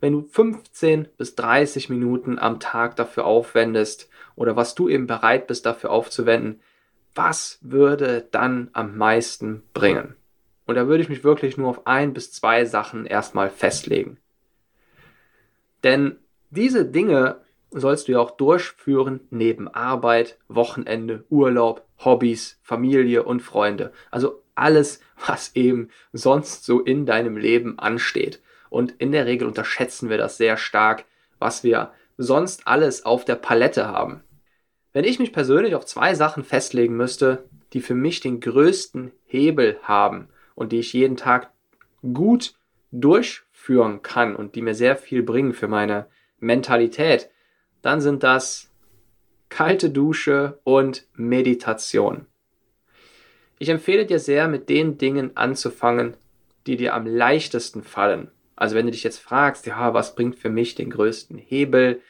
wenn 0.00 0.12
du 0.12 0.22
15 0.22 1.08
bis 1.16 1.34
30 1.34 1.88
Minuten 1.88 2.38
am 2.38 2.60
Tag 2.60 2.96
dafür 2.96 3.24
aufwendest 3.24 4.08
oder 4.36 4.56
was 4.56 4.74
du 4.74 4.88
eben 4.88 5.06
bereit 5.06 5.46
bist 5.48 5.66
dafür 5.66 5.90
aufzuwenden, 5.90 6.60
was 7.14 7.58
würde 7.60 8.28
dann 8.30 8.70
am 8.72 8.96
meisten 8.96 9.64
bringen? 9.74 10.14
Und 10.66 10.76
da 10.76 10.86
würde 10.86 11.02
ich 11.02 11.08
mich 11.08 11.24
wirklich 11.24 11.56
nur 11.56 11.68
auf 11.68 11.86
ein 11.86 12.12
bis 12.12 12.30
zwei 12.30 12.64
Sachen 12.64 13.06
erstmal 13.06 13.50
festlegen. 13.50 14.18
Denn 15.82 16.18
diese 16.50 16.84
Dinge 16.84 17.40
sollst 17.70 18.08
du 18.08 18.12
ja 18.12 18.20
auch 18.20 18.32
durchführen 18.32 19.20
neben 19.30 19.68
Arbeit, 19.68 20.38
Wochenende, 20.48 21.24
Urlaub, 21.28 21.84
Hobbys, 22.04 22.58
Familie 22.62 23.24
und 23.24 23.40
Freunde. 23.40 23.92
Also 24.10 24.42
alles, 24.54 25.00
was 25.26 25.54
eben 25.56 25.88
sonst 26.12 26.64
so 26.64 26.80
in 26.80 27.06
deinem 27.06 27.36
Leben 27.36 27.78
ansteht. 27.78 28.40
Und 28.70 28.92
in 28.98 29.12
der 29.12 29.26
Regel 29.26 29.46
unterschätzen 29.48 30.10
wir 30.10 30.18
das 30.18 30.36
sehr 30.36 30.56
stark, 30.56 31.04
was 31.38 31.64
wir 31.64 31.92
sonst 32.16 32.66
alles 32.66 33.04
auf 33.06 33.24
der 33.24 33.36
Palette 33.36 33.88
haben. 33.88 34.22
Wenn 34.92 35.04
ich 35.04 35.18
mich 35.18 35.32
persönlich 35.32 35.74
auf 35.74 35.86
zwei 35.86 36.14
Sachen 36.14 36.42
festlegen 36.42 36.96
müsste, 36.96 37.44
die 37.72 37.80
für 37.80 37.94
mich 37.94 38.20
den 38.20 38.40
größten 38.40 39.12
Hebel 39.26 39.78
haben 39.82 40.28
und 40.54 40.72
die 40.72 40.80
ich 40.80 40.92
jeden 40.92 41.16
Tag 41.16 41.50
gut 42.12 42.54
durchführen 42.90 44.02
kann 44.02 44.34
und 44.34 44.54
die 44.54 44.62
mir 44.62 44.74
sehr 44.74 44.96
viel 44.96 45.22
bringen 45.22 45.52
für 45.52 45.68
meine 45.68 46.06
Mentalität, 46.40 47.30
dann 47.82 48.00
sind 48.00 48.22
das 48.22 48.72
kalte 49.48 49.90
Dusche 49.90 50.58
und 50.64 51.06
Meditation. 51.14 52.26
Ich 53.58 53.68
empfehle 53.68 54.06
dir 54.06 54.18
sehr, 54.18 54.48
mit 54.48 54.68
den 54.68 54.98
Dingen 54.98 55.36
anzufangen, 55.36 56.16
die 56.66 56.76
dir 56.76 56.94
am 56.94 57.06
leichtesten 57.06 57.82
fallen. 57.82 58.30
Also 58.58 58.74
wenn 58.74 58.86
du 58.86 58.90
dich 58.90 59.04
jetzt 59.04 59.20
fragst, 59.20 59.66
ja, 59.66 59.94
was 59.94 60.16
bringt 60.16 60.34
für 60.34 60.50
mich 60.50 60.74
den 60.74 60.90
größten 60.90 61.38
Hebel, 61.38 62.02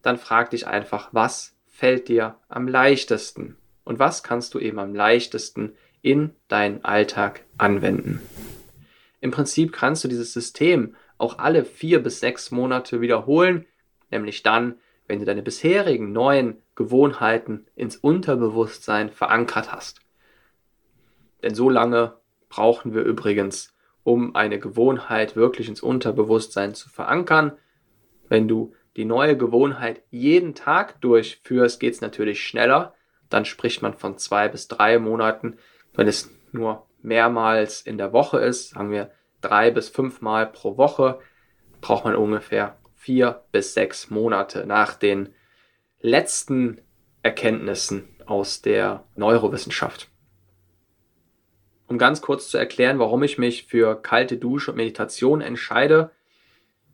dann 0.00 0.16
frag 0.16 0.50
dich 0.50 0.68
einfach, 0.68 1.08
was 1.10 1.56
fällt 1.66 2.06
dir 2.06 2.36
am 2.48 2.68
leichtesten 2.68 3.56
und 3.82 3.98
was 3.98 4.22
kannst 4.22 4.54
du 4.54 4.60
eben 4.60 4.78
am 4.78 4.94
leichtesten 4.94 5.74
in 6.00 6.36
deinen 6.46 6.84
Alltag 6.84 7.44
anwenden. 7.56 8.20
Im 9.20 9.32
Prinzip 9.32 9.72
kannst 9.72 10.04
du 10.04 10.08
dieses 10.08 10.32
System 10.32 10.94
auch 11.18 11.40
alle 11.40 11.64
vier 11.64 12.00
bis 12.00 12.20
sechs 12.20 12.52
Monate 12.52 13.00
wiederholen, 13.00 13.66
nämlich 14.12 14.44
dann, 14.44 14.76
wenn 15.08 15.18
du 15.18 15.24
deine 15.24 15.42
bisherigen 15.42 16.12
neuen 16.12 16.62
Gewohnheiten 16.76 17.66
ins 17.74 17.96
Unterbewusstsein 17.96 19.10
verankert 19.10 19.72
hast. 19.72 20.00
Denn 21.42 21.56
so 21.56 21.68
lange 21.68 22.14
brauchen 22.48 22.94
wir 22.94 23.02
übrigens, 23.02 23.74
um 24.08 24.34
eine 24.34 24.58
Gewohnheit 24.58 25.36
wirklich 25.36 25.68
ins 25.68 25.82
Unterbewusstsein 25.82 26.74
zu 26.74 26.88
verankern. 26.88 27.52
Wenn 28.30 28.48
du 28.48 28.72
die 28.96 29.04
neue 29.04 29.36
Gewohnheit 29.36 30.02
jeden 30.10 30.54
Tag 30.54 30.98
durchführst, 31.02 31.78
geht 31.78 31.92
es 31.92 32.00
natürlich 32.00 32.42
schneller. 32.42 32.94
Dann 33.28 33.44
spricht 33.44 33.82
man 33.82 33.92
von 33.92 34.16
zwei 34.16 34.48
bis 34.48 34.66
drei 34.66 34.98
Monaten. 34.98 35.58
Wenn 35.92 36.08
es 36.08 36.30
nur 36.52 36.86
mehrmals 37.02 37.82
in 37.82 37.98
der 37.98 38.14
Woche 38.14 38.38
ist, 38.38 38.70
sagen 38.70 38.90
wir 38.90 39.10
drei 39.42 39.70
bis 39.70 39.90
fünfmal 39.90 40.46
pro 40.46 40.78
Woche, 40.78 41.18
braucht 41.82 42.06
man 42.06 42.16
ungefähr 42.16 42.78
vier 42.94 43.44
bis 43.52 43.74
sechs 43.74 44.08
Monate 44.08 44.64
nach 44.64 44.94
den 44.94 45.34
letzten 46.00 46.80
Erkenntnissen 47.22 48.08
aus 48.24 48.62
der 48.62 49.04
Neurowissenschaft. 49.16 50.07
Um 51.88 51.96
ganz 51.98 52.20
kurz 52.20 52.48
zu 52.48 52.58
erklären, 52.58 52.98
warum 52.98 53.22
ich 53.22 53.38
mich 53.38 53.64
für 53.64 54.00
kalte 54.00 54.36
Dusche 54.36 54.70
und 54.70 54.76
Meditation 54.76 55.40
entscheide. 55.40 56.10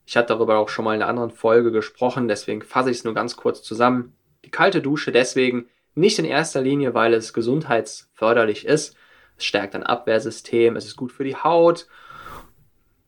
Ich 0.06 0.16
hatte 0.16 0.28
darüber 0.28 0.58
auch 0.58 0.68
schon 0.68 0.84
mal 0.84 0.94
in 0.94 1.02
einer 1.02 1.10
anderen 1.10 1.30
Folge 1.30 1.72
gesprochen, 1.72 2.28
deswegen 2.28 2.62
fasse 2.62 2.90
ich 2.90 2.98
es 2.98 3.04
nur 3.04 3.14
ganz 3.14 3.36
kurz 3.36 3.62
zusammen. 3.62 4.16
Die 4.44 4.50
kalte 4.50 4.80
Dusche 4.80 5.10
deswegen 5.10 5.66
nicht 5.94 6.18
in 6.18 6.24
erster 6.24 6.60
Linie, 6.60 6.94
weil 6.94 7.12
es 7.12 7.32
gesundheitsförderlich 7.32 8.66
ist. 8.66 8.96
Es 9.36 9.44
stärkt 9.44 9.74
ein 9.74 9.82
Abwehrsystem, 9.82 10.76
es 10.76 10.86
ist 10.86 10.96
gut 10.96 11.10
für 11.10 11.24
die 11.24 11.36
Haut, 11.36 11.88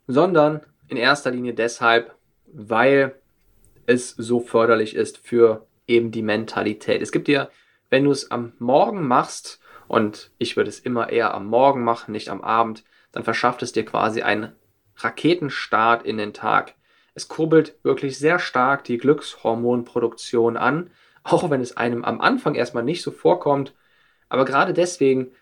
sondern 0.08 0.62
in 0.88 0.96
erster 0.96 1.30
Linie 1.30 1.54
deshalb, 1.54 2.16
weil 2.46 3.14
es 3.86 4.10
so 4.10 4.40
förderlich 4.40 4.96
ist 4.96 5.18
für 5.18 5.66
eben 5.86 6.10
die 6.10 6.22
Mentalität. 6.22 7.00
Es 7.00 7.12
gibt 7.12 7.28
dir, 7.28 7.50
wenn 7.90 8.04
du 8.04 8.10
es 8.10 8.30
am 8.30 8.54
Morgen 8.58 9.06
machst, 9.06 9.60
und 9.88 10.30
ich 10.38 10.56
würde 10.56 10.70
es 10.70 10.80
immer 10.80 11.10
eher 11.10 11.34
am 11.34 11.46
Morgen 11.46 11.84
machen, 11.84 12.12
nicht 12.12 12.28
am 12.28 12.42
Abend, 12.42 12.84
dann 13.12 13.24
verschafft 13.24 13.62
es 13.62 13.72
dir 13.72 13.84
quasi 13.84 14.22
einen 14.22 14.52
Raketenstart 14.96 16.04
in 16.04 16.16
den 16.16 16.32
Tag. 16.32 16.74
Es 17.14 17.28
kurbelt 17.28 17.76
wirklich 17.82 18.18
sehr 18.18 18.38
stark 18.38 18.84
die 18.84 18.98
Glückshormonproduktion 18.98 20.56
an, 20.56 20.90
auch 21.22 21.50
wenn 21.50 21.60
es 21.60 21.76
einem 21.76 22.04
am 22.04 22.20
Anfang 22.20 22.54
erstmal 22.54 22.84
nicht 22.84 23.02
so 23.02 23.10
vorkommt. 23.10 23.74
Aber 24.28 24.44
gerade 24.44 24.72
deswegen, 24.72 25.32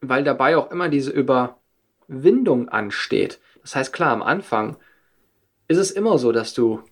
weil 0.00 0.24
dabei 0.24 0.56
auch 0.56 0.70
immer 0.70 0.88
diese 0.88 1.10
Überwindung 1.10 2.68
ansteht. 2.68 3.40
Das 3.62 3.76
heißt, 3.76 3.92
klar, 3.92 4.12
am 4.12 4.22
Anfang 4.22 4.76
ist 5.68 5.78
es 5.78 5.90
immer 5.90 6.18
so, 6.18 6.32
dass 6.32 6.54
du 6.54 6.82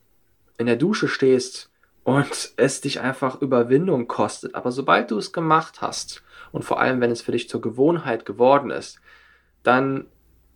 in 0.58 0.66
der 0.66 0.76
Dusche 0.76 1.08
stehst 1.08 1.70
und 2.04 2.52
es 2.56 2.80
dich 2.80 3.00
einfach 3.00 3.40
Überwindung 3.40 4.06
kostet. 4.06 4.54
Aber 4.54 4.70
sobald 4.72 5.10
du 5.10 5.18
es 5.18 5.32
gemacht 5.32 5.80
hast 5.80 6.22
und 6.52 6.64
vor 6.64 6.80
allem, 6.80 7.00
wenn 7.00 7.10
es 7.10 7.22
für 7.22 7.32
dich 7.32 7.48
zur 7.48 7.60
Gewohnheit 7.60 8.24
geworden 8.24 8.70
ist, 8.70 9.00
dann 9.62 10.06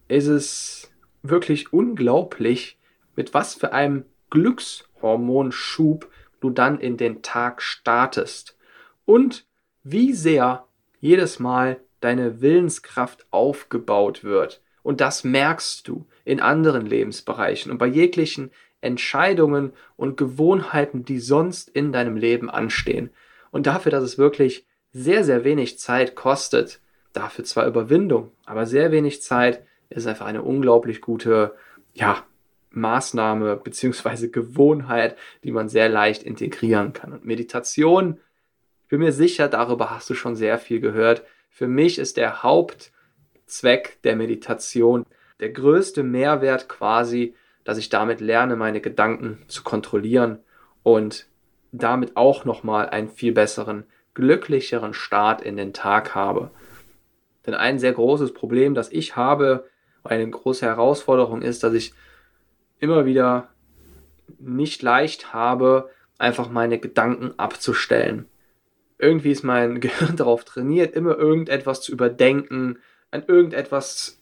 ist 0.08 0.26
es 0.26 0.92
wirklich 1.22 1.72
unglaublich, 1.72 2.78
mit 3.16 3.34
was 3.34 3.54
für 3.54 3.72
einem 3.72 4.04
Glückshormonschub 4.30 6.10
du 6.40 6.50
dann 6.50 6.78
in 6.78 6.96
den 6.96 7.22
Tag 7.22 7.62
startest 7.62 8.56
und 9.04 9.46
wie 9.82 10.12
sehr 10.12 10.66
jedes 11.00 11.38
Mal 11.38 11.80
deine 12.00 12.40
Willenskraft 12.40 13.26
aufgebaut 13.30 14.24
wird. 14.24 14.62
Und 14.82 15.00
das 15.00 15.24
merkst 15.24 15.86
du 15.88 16.06
in 16.24 16.40
anderen 16.40 16.84
Lebensbereichen 16.84 17.72
und 17.72 17.78
bei 17.78 17.86
jeglichen 17.86 18.50
Entscheidungen 18.82 19.72
und 19.96 20.18
Gewohnheiten, 20.18 21.04
die 21.04 21.18
sonst 21.18 21.70
in 21.70 21.92
deinem 21.92 22.16
Leben 22.16 22.50
anstehen. 22.50 23.10
Und 23.50 23.66
dafür, 23.66 23.90
dass 23.90 24.04
es 24.04 24.18
wirklich 24.18 24.66
sehr, 24.94 25.24
sehr 25.24 25.44
wenig 25.44 25.78
Zeit 25.78 26.14
kostet, 26.14 26.80
dafür 27.12 27.44
zwar 27.44 27.66
Überwindung, 27.66 28.30
aber 28.46 28.64
sehr 28.64 28.92
wenig 28.92 29.20
Zeit, 29.20 29.62
ist 29.90 30.06
einfach 30.06 30.26
eine 30.26 30.42
unglaublich 30.42 31.00
gute, 31.02 31.54
ja, 31.92 32.24
Maßnahme 32.70 33.56
bzw. 33.56 34.28
Gewohnheit, 34.28 35.16
die 35.44 35.52
man 35.52 35.68
sehr 35.68 35.88
leicht 35.88 36.22
integrieren 36.22 36.92
kann. 36.92 37.12
Und 37.12 37.24
Meditation, 37.24 38.18
ich 38.82 38.88
bin 38.88 39.00
mir 39.00 39.12
sicher, 39.12 39.48
darüber 39.48 39.90
hast 39.90 40.10
du 40.10 40.14
schon 40.14 40.34
sehr 40.34 40.58
viel 40.58 40.80
gehört. 40.80 41.24
Für 41.50 41.68
mich 41.68 41.98
ist 41.98 42.16
der 42.16 42.42
Hauptzweck 42.42 43.98
der 44.02 44.16
Meditation 44.16 45.06
der 45.40 45.50
größte 45.50 46.02
Mehrwert 46.02 46.68
quasi, 46.68 47.34
dass 47.64 47.78
ich 47.78 47.88
damit 47.88 48.20
lerne, 48.20 48.56
meine 48.56 48.80
Gedanken 48.80 49.44
zu 49.48 49.62
kontrollieren 49.62 50.38
und 50.82 51.26
damit 51.72 52.16
auch 52.16 52.44
nochmal 52.44 52.88
einen 52.88 53.08
viel 53.08 53.32
besseren, 53.32 53.84
glücklicheren 54.14 54.94
Start 54.94 55.42
in 55.42 55.56
den 55.56 55.72
Tag 55.72 56.14
habe. 56.14 56.50
Denn 57.46 57.54
ein 57.54 57.78
sehr 57.78 57.92
großes 57.92 58.32
Problem, 58.32 58.74
das 58.74 58.90
ich 58.90 59.16
habe, 59.16 59.68
eine 60.02 60.28
große 60.28 60.66
Herausforderung 60.66 61.42
ist, 61.42 61.62
dass 61.62 61.74
ich 61.74 61.94
immer 62.78 63.04
wieder 63.04 63.48
nicht 64.38 64.82
leicht 64.82 65.32
habe, 65.32 65.90
einfach 66.18 66.50
meine 66.50 66.78
Gedanken 66.78 67.38
abzustellen. 67.38 68.26
Irgendwie 68.98 69.32
ist 69.32 69.42
mein 69.42 69.80
Gehirn 69.80 70.16
darauf 70.16 70.44
trainiert, 70.44 70.94
immer 70.94 71.16
irgendetwas 71.16 71.80
zu 71.80 71.92
überdenken, 71.92 72.78
an 73.10 73.24
irgendetwas, 73.26 74.20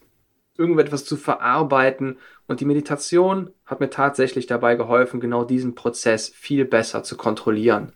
irgendetwas 0.57 1.05
zu 1.05 1.17
verarbeiten. 1.17 2.19
Und 2.47 2.61
die 2.61 2.65
Meditation 2.65 3.51
hat 3.65 3.81
mir 3.81 3.91
tatsächlich 3.91 4.47
dabei 4.47 4.75
geholfen, 4.75 5.21
genau 5.21 5.45
diesen 5.45 5.75
Prozess 5.75 6.29
viel 6.29 6.65
besser 6.65 7.03
zu 7.03 7.17
kontrollieren. 7.17 7.93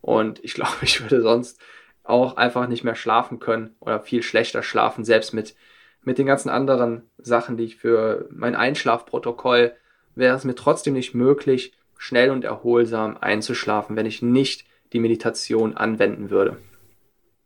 Und 0.00 0.42
ich 0.44 0.54
glaube, 0.54 0.76
ich 0.82 1.00
würde 1.00 1.22
sonst 1.22 1.60
auch 2.04 2.36
einfach 2.36 2.68
nicht 2.68 2.84
mehr 2.84 2.94
schlafen 2.94 3.38
können 3.38 3.76
oder 3.80 4.00
viel 4.00 4.22
schlechter 4.22 4.62
schlafen, 4.62 5.04
selbst 5.04 5.34
mit, 5.34 5.54
mit 6.02 6.18
den 6.18 6.26
ganzen 6.26 6.48
anderen 6.48 7.02
Sachen, 7.18 7.56
die 7.56 7.64
ich 7.64 7.76
für 7.76 8.28
mein 8.30 8.56
Einschlafprotokoll 8.56 9.74
wäre 10.14 10.36
es 10.36 10.44
mir 10.44 10.54
trotzdem 10.54 10.94
nicht 10.94 11.14
möglich, 11.14 11.72
schnell 11.96 12.30
und 12.30 12.44
erholsam 12.44 13.16
einzuschlafen, 13.20 13.94
wenn 13.96 14.06
ich 14.06 14.20
nicht 14.20 14.64
die 14.92 15.00
Meditation 15.00 15.76
anwenden 15.76 16.30
würde. 16.30 16.56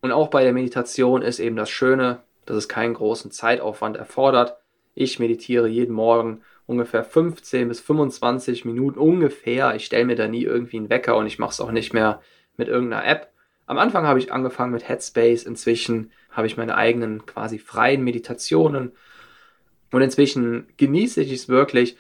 Und 0.01 0.13
auch 0.13 0.29
bei 0.29 0.43
der 0.43 0.53
Meditation 0.53 1.23
ist 1.23 1.39
eben 1.39 1.57
das 1.57 1.71
Schöne, 1.71 2.23
dass 2.47 2.57
es 2.57 2.69
keinen 2.69 2.95
großen 2.95 3.31
Zeitaufwand 3.31 3.97
erfordert. 3.97 4.57
Ich 4.95 5.19
meditiere 5.19 5.69
jeden 5.69 5.95
Morgen 5.95 6.43
ungefähr 6.67 7.05
15 7.05 7.69
bis 7.69 7.81
25 7.81 8.65
Minuten 8.65 8.99
ungefähr. 8.99 9.75
Ich 9.75 9.85
stelle 9.85 10.05
mir 10.05 10.17
da 10.17 10.29
nie 10.29 10.43
irgendwie 10.43 10.79
einen 10.79 10.91
Wecker 10.91 11.17
und 11.17 11.27
ich 11.27 11.39
mache 11.39 11.53
es 11.53 11.61
auch 11.61 11.71
nicht 11.71 11.93
mehr 11.93 12.21
mit 12.63 12.69
irgendeiner 12.69 13.05
App. 13.05 13.33
Am 13.67 13.79
Anfang 13.79 14.07
habe 14.07 14.19
ich 14.19 14.33
angefangen 14.33 14.73
mit 14.73 14.89
Headspace, 14.89 15.45
inzwischen 15.45 16.13
habe 16.31 16.47
ich 16.47 16.57
meine 16.57 16.77
eigenen 16.77 17.27
quasi 17.27 17.59
freien 17.59 18.05
Meditationen 18.05 18.93
und 19.91 20.03
inzwischen 20.03 20.69
genieße 20.77 21.21
ich 21.23 21.33
es 21.33 21.49
wirklich, 21.49 21.97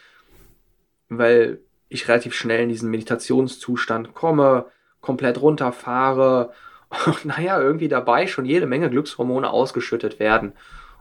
weil 1.08 1.60
ich 1.88 2.08
relativ 2.08 2.34
schnell 2.34 2.62
in 2.62 2.68
diesen 2.68 2.90
Meditationszustand 2.90 4.14
komme, 4.14 4.66
komplett 5.00 5.40
runterfahre 5.40 6.52
und 7.06 7.24
naja, 7.24 7.60
irgendwie 7.60 7.88
dabei 7.88 8.26
schon 8.26 8.44
jede 8.44 8.66
Menge 8.66 8.88
Glückshormone 8.88 9.50
ausgeschüttet 9.50 10.20
werden. 10.20 10.52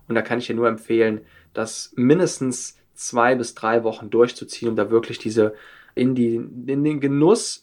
Und 0.07 0.15
da 0.15 0.21
kann 0.21 0.39
ich 0.39 0.47
dir 0.47 0.55
nur 0.55 0.67
empfehlen, 0.67 1.21
das 1.53 1.93
mindestens 1.95 2.77
zwei 2.95 3.35
bis 3.35 3.53
drei 3.53 3.83
Wochen 3.83 4.09
durchzuziehen, 4.09 4.69
um 4.69 4.75
da 4.75 4.89
wirklich 4.89 5.19
diese 5.19 5.53
in, 5.93 6.15
die, 6.15 6.35
in 6.35 6.83
den 6.83 6.99
Genuss 6.99 7.61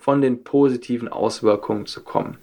von 0.00 0.22
den 0.22 0.42
positiven 0.44 1.08
Auswirkungen 1.08 1.84
zu 1.84 2.02
kommen. 2.02 2.38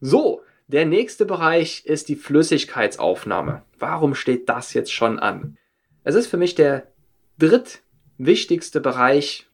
So, 0.00 0.42
der 0.68 0.84
nächste 0.84 1.24
Bereich 1.24 1.86
ist 1.86 2.10
die 2.10 2.16
Flüssigkeitsaufnahme. 2.16 3.62
Warum 3.78 4.14
steht 4.14 4.48
das 4.50 4.74
jetzt 4.74 4.92
schon 4.92 5.18
an? 5.18 5.56
Es 6.04 6.14
ist 6.14 6.26
für 6.26 6.36
mich 6.36 6.54
der 6.54 6.86
dritt 7.38 7.80
wichtigste 8.18 8.80
Bereich, 8.80 9.48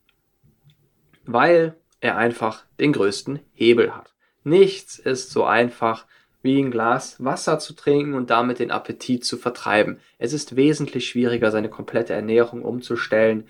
weil 1.25 1.77
er 2.01 2.17
einfach 2.17 2.65
den 2.81 2.93
größten 2.93 3.39
Hebel 3.53 3.95
hat. 3.95 4.13
Nichts 4.43 4.99
ist 4.99 5.31
so 5.31 5.45
einfach 5.45 6.07
wie 6.43 6.61
ein 6.61 6.73
Glas 6.73 7.23
Wasser 7.23 7.61
zu 7.61 7.75
trinken 7.75 8.15
und 8.15 8.31
damit 8.31 8.59
den 8.59 8.73
Appetit 8.73 9.25
zu 9.25 9.37
vertreiben. 9.37 10.01
Es 10.19 10.33
ist 10.33 10.57
wesentlich 10.57 11.09
schwieriger, 11.09 11.53
seine 11.53 11.69
komplette 11.69 12.15
Ernährung 12.15 12.63
umzustellen 12.63 13.47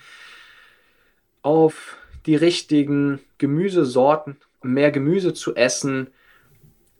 auf 1.41 1.97
die 2.27 2.37
richtigen 2.37 3.21
Gemüsesorten, 3.39 4.37
mehr 4.63 4.91
Gemüse 4.91 5.35
zu 5.35 5.55
essen, 5.55 6.09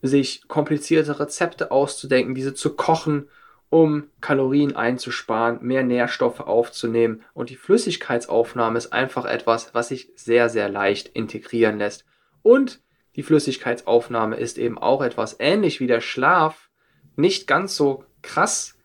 sich 0.03 0.49
komplizierte 0.49 1.21
Rezepte 1.21 1.71
auszudenken, 1.71 2.35
diese 2.35 2.55
zu 2.55 2.75
kochen 2.75 3.29
um 3.73 4.11
Kalorien 4.21 4.77
einzusparen, 4.77 5.61
mehr 5.63 5.83
Nährstoffe 5.83 6.41
aufzunehmen. 6.41 7.23
Und 7.33 7.49
die 7.49 7.57
Flüssigkeitsaufnahme 7.57 8.77
ist 8.77 8.93
einfach 8.93 9.25
etwas, 9.25 9.73
was 9.73 9.89
sich 9.89 10.11
sehr, 10.15 10.51
sehr 10.51 10.69
leicht 10.69 11.09
integrieren 11.09 11.79
lässt. 11.79 12.05
Und 12.43 12.83
die 13.17 13.23
Flüssigkeitsaufnahme 13.23 14.37
ist 14.37 14.59
eben 14.59 14.77
auch 14.77 15.01
etwas 15.01 15.37
ähnlich 15.39 15.81
wie 15.81 15.87
der 15.87 16.03
Schlaf, 16.03 16.69
nicht 17.17 17.47
ganz 17.47 17.75
so 17.75 18.05
krass, 18.21 18.77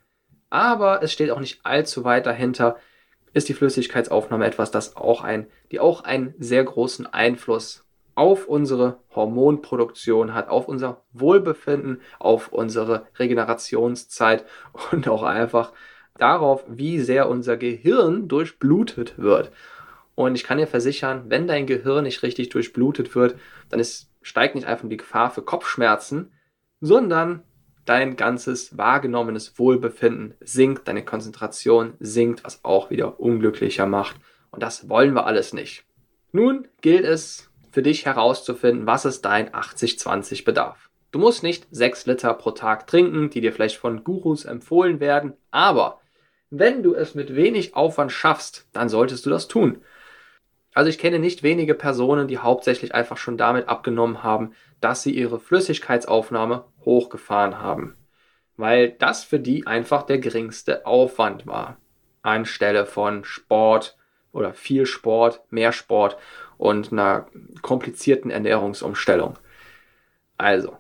aber 0.49 1.03
es 1.03 1.11
steht 1.11 1.31
auch 1.31 1.41
nicht 1.41 1.65
allzu 1.65 2.05
weit 2.05 2.25
dahinter, 2.25 2.77
ist 3.37 3.49
die 3.49 3.53
Flüssigkeitsaufnahme 3.53 4.45
etwas, 4.45 4.71
das 4.71 4.95
auch 4.95 5.23
ein, 5.23 5.47
die 5.71 5.79
auch 5.79 6.03
einen 6.03 6.33
sehr 6.39 6.63
großen 6.63 7.05
Einfluss 7.05 7.85
auf 8.15 8.47
unsere 8.47 8.99
Hormonproduktion 9.13 10.33
hat, 10.33 10.49
auf 10.49 10.67
unser 10.67 11.03
Wohlbefinden, 11.13 12.01
auf 12.17 12.51
unsere 12.51 13.05
Regenerationszeit 13.19 14.45
und 14.91 15.07
auch 15.07 15.23
einfach 15.23 15.71
darauf, 16.17 16.63
wie 16.67 16.99
sehr 16.99 17.29
unser 17.29 17.57
Gehirn 17.57 18.27
durchblutet 18.27 19.19
wird. 19.19 19.51
Und 20.15 20.33
ich 20.33 20.43
kann 20.43 20.57
dir 20.57 20.65
versichern, 20.65 21.25
wenn 21.27 21.45
dein 21.45 21.67
Gehirn 21.67 22.05
nicht 22.05 22.23
richtig 22.23 22.49
durchblutet 22.49 23.13
wird, 23.13 23.35
dann 23.69 23.79
ist, 23.79 24.09
steigt 24.23 24.55
nicht 24.55 24.65
einfach 24.65 24.89
die 24.89 24.97
Gefahr 24.97 25.29
für 25.29 25.43
Kopfschmerzen, 25.43 26.31
sondern 26.81 27.43
dein 27.89 28.15
ganzes 28.15 28.77
wahrgenommenes 28.77 29.57
Wohlbefinden 29.57 30.35
sinkt, 30.39 30.87
deine 30.87 31.03
Konzentration 31.03 31.93
sinkt, 31.99 32.43
was 32.43 32.63
auch 32.63 32.89
wieder 32.89 33.19
unglücklicher 33.19 33.85
macht. 33.85 34.17
Und 34.51 34.63
das 34.63 34.89
wollen 34.89 35.13
wir 35.13 35.25
alles 35.25 35.53
nicht. 35.53 35.85
Nun 36.31 36.67
gilt 36.81 37.05
es, 37.05 37.49
für 37.71 37.83
dich 37.83 38.05
herauszufinden, 38.05 38.87
was 38.87 39.05
ist 39.05 39.23
dein 39.23 39.49
80-20 39.51 40.45
Bedarf. 40.45 40.89
Du 41.11 41.19
musst 41.19 41.43
nicht 41.43 41.67
6 41.71 42.07
Liter 42.07 42.33
pro 42.33 42.51
Tag 42.51 42.87
trinken, 42.87 43.29
die 43.29 43.41
dir 43.41 43.53
vielleicht 43.53 43.77
von 43.77 44.03
Gurus 44.03 44.45
empfohlen 44.45 44.99
werden, 44.99 45.33
aber 45.51 46.01
wenn 46.49 46.81
du 46.81 46.95
es 46.95 47.13
mit 47.13 47.35
wenig 47.35 47.75
Aufwand 47.75 48.11
schaffst, 48.11 48.67
dann 48.71 48.89
solltest 48.89 49.25
du 49.25 49.29
das 49.29 49.47
tun. 49.47 49.81
Also 50.77 50.91
ich 50.91 50.99
kenne 50.99 51.17
nicht 51.17 51.41
wenige 51.41 51.73
Personen, 51.73 52.27
die 52.27 52.37
hauptsächlich 52.37 52.93
einfach 52.93 53.17
schon 53.17 53.35
damit 53.35 53.67
abgenommen 53.67 54.21
haben, 54.21 54.51
dass 54.79 55.01
sie 55.01 55.09
ihre 55.09 55.39
Flüssigkeitsaufnahme 55.39 56.65
hochgefahren 56.85 57.59
haben. 57.59 57.97
Weil 58.57 58.91
das 58.91 59.23
für 59.23 59.39
die 59.39 59.65
einfach 59.65 60.03
der 60.03 60.19
geringste 60.19 60.85
Aufwand 60.85 61.47
war. 61.47 61.77
Anstelle 62.21 62.85
von 62.85 63.23
Sport 63.23 63.97
oder 64.31 64.53
viel 64.53 64.85
Sport, 64.85 65.41
mehr 65.49 65.71
Sport 65.71 66.15
und 66.59 66.91
einer 66.91 67.25
komplizierten 67.63 68.29
Ernährungsumstellung. 68.29 69.39
Also, 70.37 70.77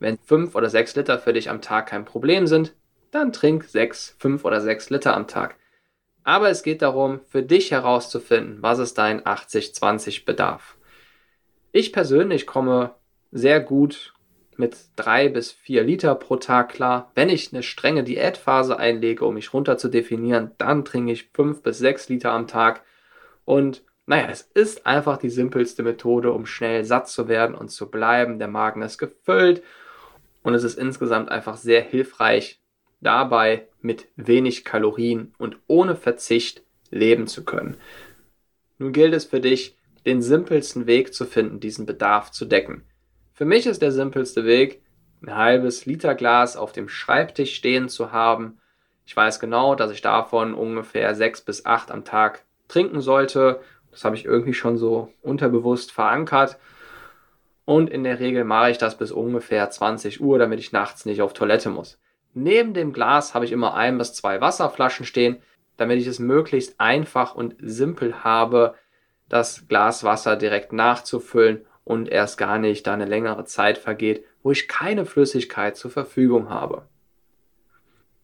wenn 0.00 0.18
fünf 0.18 0.56
oder 0.56 0.70
sechs 0.70 0.96
Liter 0.96 1.20
für 1.20 1.32
dich 1.32 1.50
am 1.50 1.62
Tag 1.62 1.86
kein 1.86 2.04
Problem 2.04 2.48
sind, 2.48 2.74
dann 3.12 3.32
trink 3.32 3.62
sechs, 3.62 4.16
fünf 4.18 4.44
oder 4.44 4.60
sechs 4.60 4.90
Liter 4.90 5.14
am 5.14 5.28
Tag. 5.28 5.54
Aber 6.26 6.50
es 6.50 6.64
geht 6.64 6.82
darum, 6.82 7.20
für 7.28 7.44
dich 7.44 7.70
herauszufinden, 7.70 8.60
was 8.60 8.80
ist 8.80 8.98
dein 8.98 9.20
80-20 9.20 10.24
Bedarf. 10.24 10.76
Ich 11.70 11.92
persönlich 11.92 12.48
komme 12.48 12.96
sehr 13.30 13.60
gut 13.60 14.12
mit 14.56 14.76
drei 14.96 15.28
bis 15.28 15.52
vier 15.52 15.84
Liter 15.84 16.16
pro 16.16 16.34
Tag 16.34 16.70
klar. 16.70 17.12
Wenn 17.14 17.28
ich 17.28 17.52
eine 17.52 17.62
strenge 17.62 18.02
Diätphase 18.02 18.76
einlege, 18.76 19.24
um 19.24 19.34
mich 19.34 19.54
runter 19.54 19.78
zu 19.78 19.86
definieren, 19.86 20.50
dann 20.58 20.84
trinke 20.84 21.12
ich 21.12 21.30
fünf 21.32 21.62
bis 21.62 21.78
sechs 21.78 22.08
Liter 22.08 22.32
am 22.32 22.48
Tag. 22.48 22.82
Und 23.44 23.84
naja, 24.06 24.26
es 24.28 24.42
ist 24.42 24.84
einfach 24.84 25.18
die 25.18 25.30
simpelste 25.30 25.84
Methode, 25.84 26.32
um 26.32 26.44
schnell 26.44 26.84
satt 26.84 27.08
zu 27.08 27.28
werden 27.28 27.54
und 27.54 27.68
zu 27.68 27.88
bleiben. 27.88 28.40
Der 28.40 28.48
Magen 28.48 28.82
ist 28.82 28.98
gefüllt 28.98 29.62
und 30.42 30.54
es 30.54 30.64
ist 30.64 30.76
insgesamt 30.76 31.28
einfach 31.28 31.56
sehr 31.56 31.82
hilfreich, 31.82 32.60
dabei 33.00 33.66
mit 33.80 34.08
wenig 34.16 34.64
Kalorien 34.64 35.34
und 35.38 35.58
ohne 35.66 35.96
Verzicht 35.96 36.62
leben 36.90 37.26
zu 37.26 37.44
können. 37.44 37.76
Nun 38.78 38.92
gilt 38.92 39.14
es 39.14 39.24
für 39.24 39.40
dich, 39.40 39.76
den 40.04 40.22
simpelsten 40.22 40.86
Weg 40.86 41.14
zu 41.14 41.24
finden, 41.24 41.60
diesen 41.60 41.86
Bedarf 41.86 42.30
zu 42.30 42.44
decken. 42.44 42.84
Für 43.32 43.44
mich 43.44 43.66
ist 43.66 43.82
der 43.82 43.92
simpelste 43.92 44.44
Weg, 44.44 44.82
ein 45.22 45.34
halbes 45.34 45.86
Liter 45.86 46.14
Glas 46.14 46.56
auf 46.56 46.72
dem 46.72 46.88
Schreibtisch 46.88 47.54
stehen 47.54 47.88
zu 47.88 48.12
haben. 48.12 48.58
Ich 49.04 49.16
weiß 49.16 49.40
genau, 49.40 49.74
dass 49.74 49.90
ich 49.90 50.02
davon 50.02 50.54
ungefähr 50.54 51.14
sechs 51.14 51.40
bis 51.40 51.64
acht 51.64 51.90
am 51.90 52.04
Tag 52.04 52.44
trinken 52.68 53.00
sollte. 53.00 53.60
Das 53.90 54.04
habe 54.04 54.16
ich 54.16 54.24
irgendwie 54.24 54.54
schon 54.54 54.76
so 54.76 55.12
unterbewusst 55.22 55.90
verankert. 55.90 56.58
Und 57.64 57.90
in 57.90 58.04
der 58.04 58.20
Regel 58.20 58.44
mache 58.44 58.70
ich 58.70 58.78
das 58.78 58.96
bis 58.96 59.10
ungefähr 59.10 59.68
20 59.68 60.20
Uhr, 60.20 60.38
damit 60.38 60.60
ich 60.60 60.72
nachts 60.72 61.04
nicht 61.04 61.22
auf 61.22 61.32
Toilette 61.32 61.70
muss. 61.70 61.98
Neben 62.38 62.74
dem 62.74 62.92
Glas 62.92 63.32
habe 63.32 63.46
ich 63.46 63.52
immer 63.52 63.72
ein 63.72 63.96
bis 63.96 64.12
zwei 64.12 64.42
Wasserflaschen 64.42 65.06
stehen, 65.06 65.38
damit 65.78 65.98
ich 65.98 66.06
es 66.06 66.18
möglichst 66.18 66.78
einfach 66.78 67.34
und 67.34 67.54
simpel 67.60 68.24
habe, 68.24 68.74
das 69.30 69.66
Glas 69.68 70.04
Wasser 70.04 70.36
direkt 70.36 70.70
nachzufüllen 70.70 71.64
und 71.84 72.10
erst 72.10 72.36
gar 72.36 72.58
nicht 72.58 72.86
da 72.86 72.92
eine 72.92 73.06
längere 73.06 73.46
Zeit 73.46 73.78
vergeht, 73.78 74.22
wo 74.42 74.50
ich 74.50 74.68
keine 74.68 75.06
Flüssigkeit 75.06 75.78
zur 75.78 75.90
Verfügung 75.90 76.50
habe. 76.50 76.82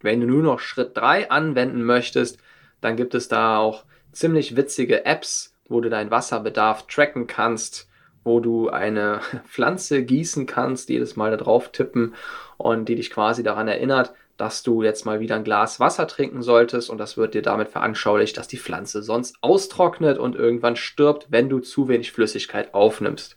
Wenn 0.02 0.20
du 0.20 0.26
nur 0.26 0.42
noch 0.42 0.60
Schritt 0.60 0.94
3 0.94 1.30
anwenden 1.30 1.82
möchtest, 1.82 2.38
dann 2.82 2.96
gibt 2.96 3.14
es 3.14 3.28
da 3.28 3.56
auch 3.56 3.86
ziemlich 4.12 4.56
witzige 4.56 5.06
Apps, 5.06 5.56
wo 5.68 5.80
du 5.80 5.88
deinen 5.88 6.10
Wasserbedarf 6.10 6.86
tracken 6.86 7.26
kannst, 7.26 7.88
wo 8.24 8.40
du 8.40 8.68
eine 8.68 9.22
Pflanze 9.48 10.04
gießen 10.04 10.44
kannst, 10.44 10.90
jedes 10.90 11.16
Mal 11.16 11.30
da 11.30 11.38
drauf 11.38 11.72
tippen 11.72 12.14
und 12.62 12.88
die 12.88 12.96
dich 12.96 13.10
quasi 13.10 13.42
daran 13.42 13.68
erinnert, 13.68 14.14
dass 14.36 14.62
du 14.62 14.82
jetzt 14.82 15.04
mal 15.04 15.20
wieder 15.20 15.36
ein 15.36 15.44
Glas 15.44 15.78
Wasser 15.78 16.06
trinken 16.06 16.42
solltest 16.42 16.90
und 16.90 16.98
das 16.98 17.16
wird 17.16 17.34
dir 17.34 17.42
damit 17.42 17.68
veranschaulicht, 17.68 18.36
dass 18.36 18.48
die 18.48 18.58
Pflanze 18.58 19.02
sonst 19.02 19.36
austrocknet 19.40 20.18
und 20.18 20.36
irgendwann 20.36 20.76
stirbt, 20.76 21.26
wenn 21.30 21.48
du 21.48 21.60
zu 21.60 21.88
wenig 21.88 22.12
Flüssigkeit 22.12 22.74
aufnimmst. 22.74 23.36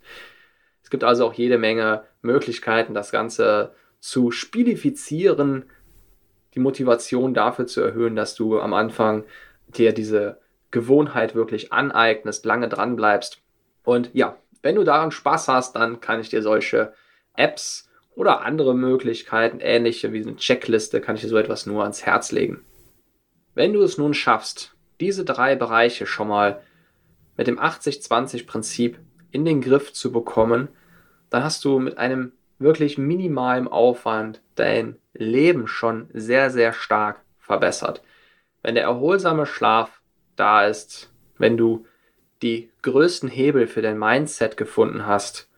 Es 0.84 0.90
gibt 0.90 1.04
also 1.04 1.26
auch 1.26 1.34
jede 1.34 1.58
Menge 1.58 2.04
Möglichkeiten, 2.22 2.94
das 2.94 3.12
Ganze 3.12 3.74
zu 4.00 4.32
spielifizieren, 4.32 5.66
die 6.54 6.60
Motivation 6.60 7.34
dafür 7.34 7.68
zu 7.68 7.82
erhöhen, 7.82 8.16
dass 8.16 8.36
du 8.36 8.60
am 8.60 8.74
Anfang 8.74 9.26
dir 9.68 9.94
diese 9.94 10.40
Gewohnheit 10.72 11.36
wirklich 11.36 11.74
aneignest, 11.74 12.46
lange 12.46 12.70
dran 12.70 12.96
bleibst. 12.96 13.42
Und 13.84 14.10
ja, 14.14 14.38
wenn 14.62 14.76
du 14.76 14.84
daran 14.84 15.12
Spaß 15.12 15.48
hast, 15.48 15.76
dann 15.76 16.02
kann 16.02 16.20
ich 16.20 16.30
dir 16.30 16.42
solche 16.42 16.94
Apps 17.36 17.85
oder 18.16 18.42
andere 18.42 18.74
Möglichkeiten, 18.74 19.60
ähnliche 19.60 20.14
wie 20.14 20.22
eine 20.22 20.38
Checkliste, 20.38 21.02
kann 21.02 21.16
ich 21.16 21.22
dir 21.22 21.28
so 21.28 21.38
etwas 21.38 21.66
nur 21.66 21.84
ans 21.84 22.06
Herz 22.06 22.32
legen. 22.32 22.64
Wenn 23.54 23.74
du 23.74 23.82
es 23.84 23.98
nun 23.98 24.14
schaffst, 24.14 24.76
diese 25.00 25.26
drei 25.26 25.56
Bereiche 25.56 26.06
schon 26.06 26.30
mal 26.30 26.62
mit 27.38 27.48
dem 27.48 27.60
80-20-Prinzip 27.60 28.98
in 29.32 29.46
den 29.46 29.62
Griff 29.62 29.94
zu 29.94 30.12
bekommen, 30.12 30.70
dann 31.30 31.44
hast 31.44 31.66
du 31.66 31.80
mit 31.80 31.98
einem 31.98 32.32
wirklich 32.58 32.98
minimalen 32.98 33.68
Aufwand 33.68 34.42
dein 34.56 34.98
Leben 35.14 35.68
schon 35.68 36.08
sehr, 36.14 36.50
sehr 36.50 36.72
stark 36.72 37.22
verbessert. 37.40 38.02
Wenn 38.62 38.76
der 38.76 38.86
erholsame 38.86 39.46
Schlaf 39.46 40.02
da 40.36 40.66
ist, 40.66 41.12
wenn 41.38 41.58
du 41.58 41.86
die 42.42 42.72
größten 42.82 43.30
Hebel 43.30 43.68
für 43.68 43.82
dein 43.82 44.00
Mindset 44.00 44.58
gefunden 44.58 45.06
hast 45.06 45.50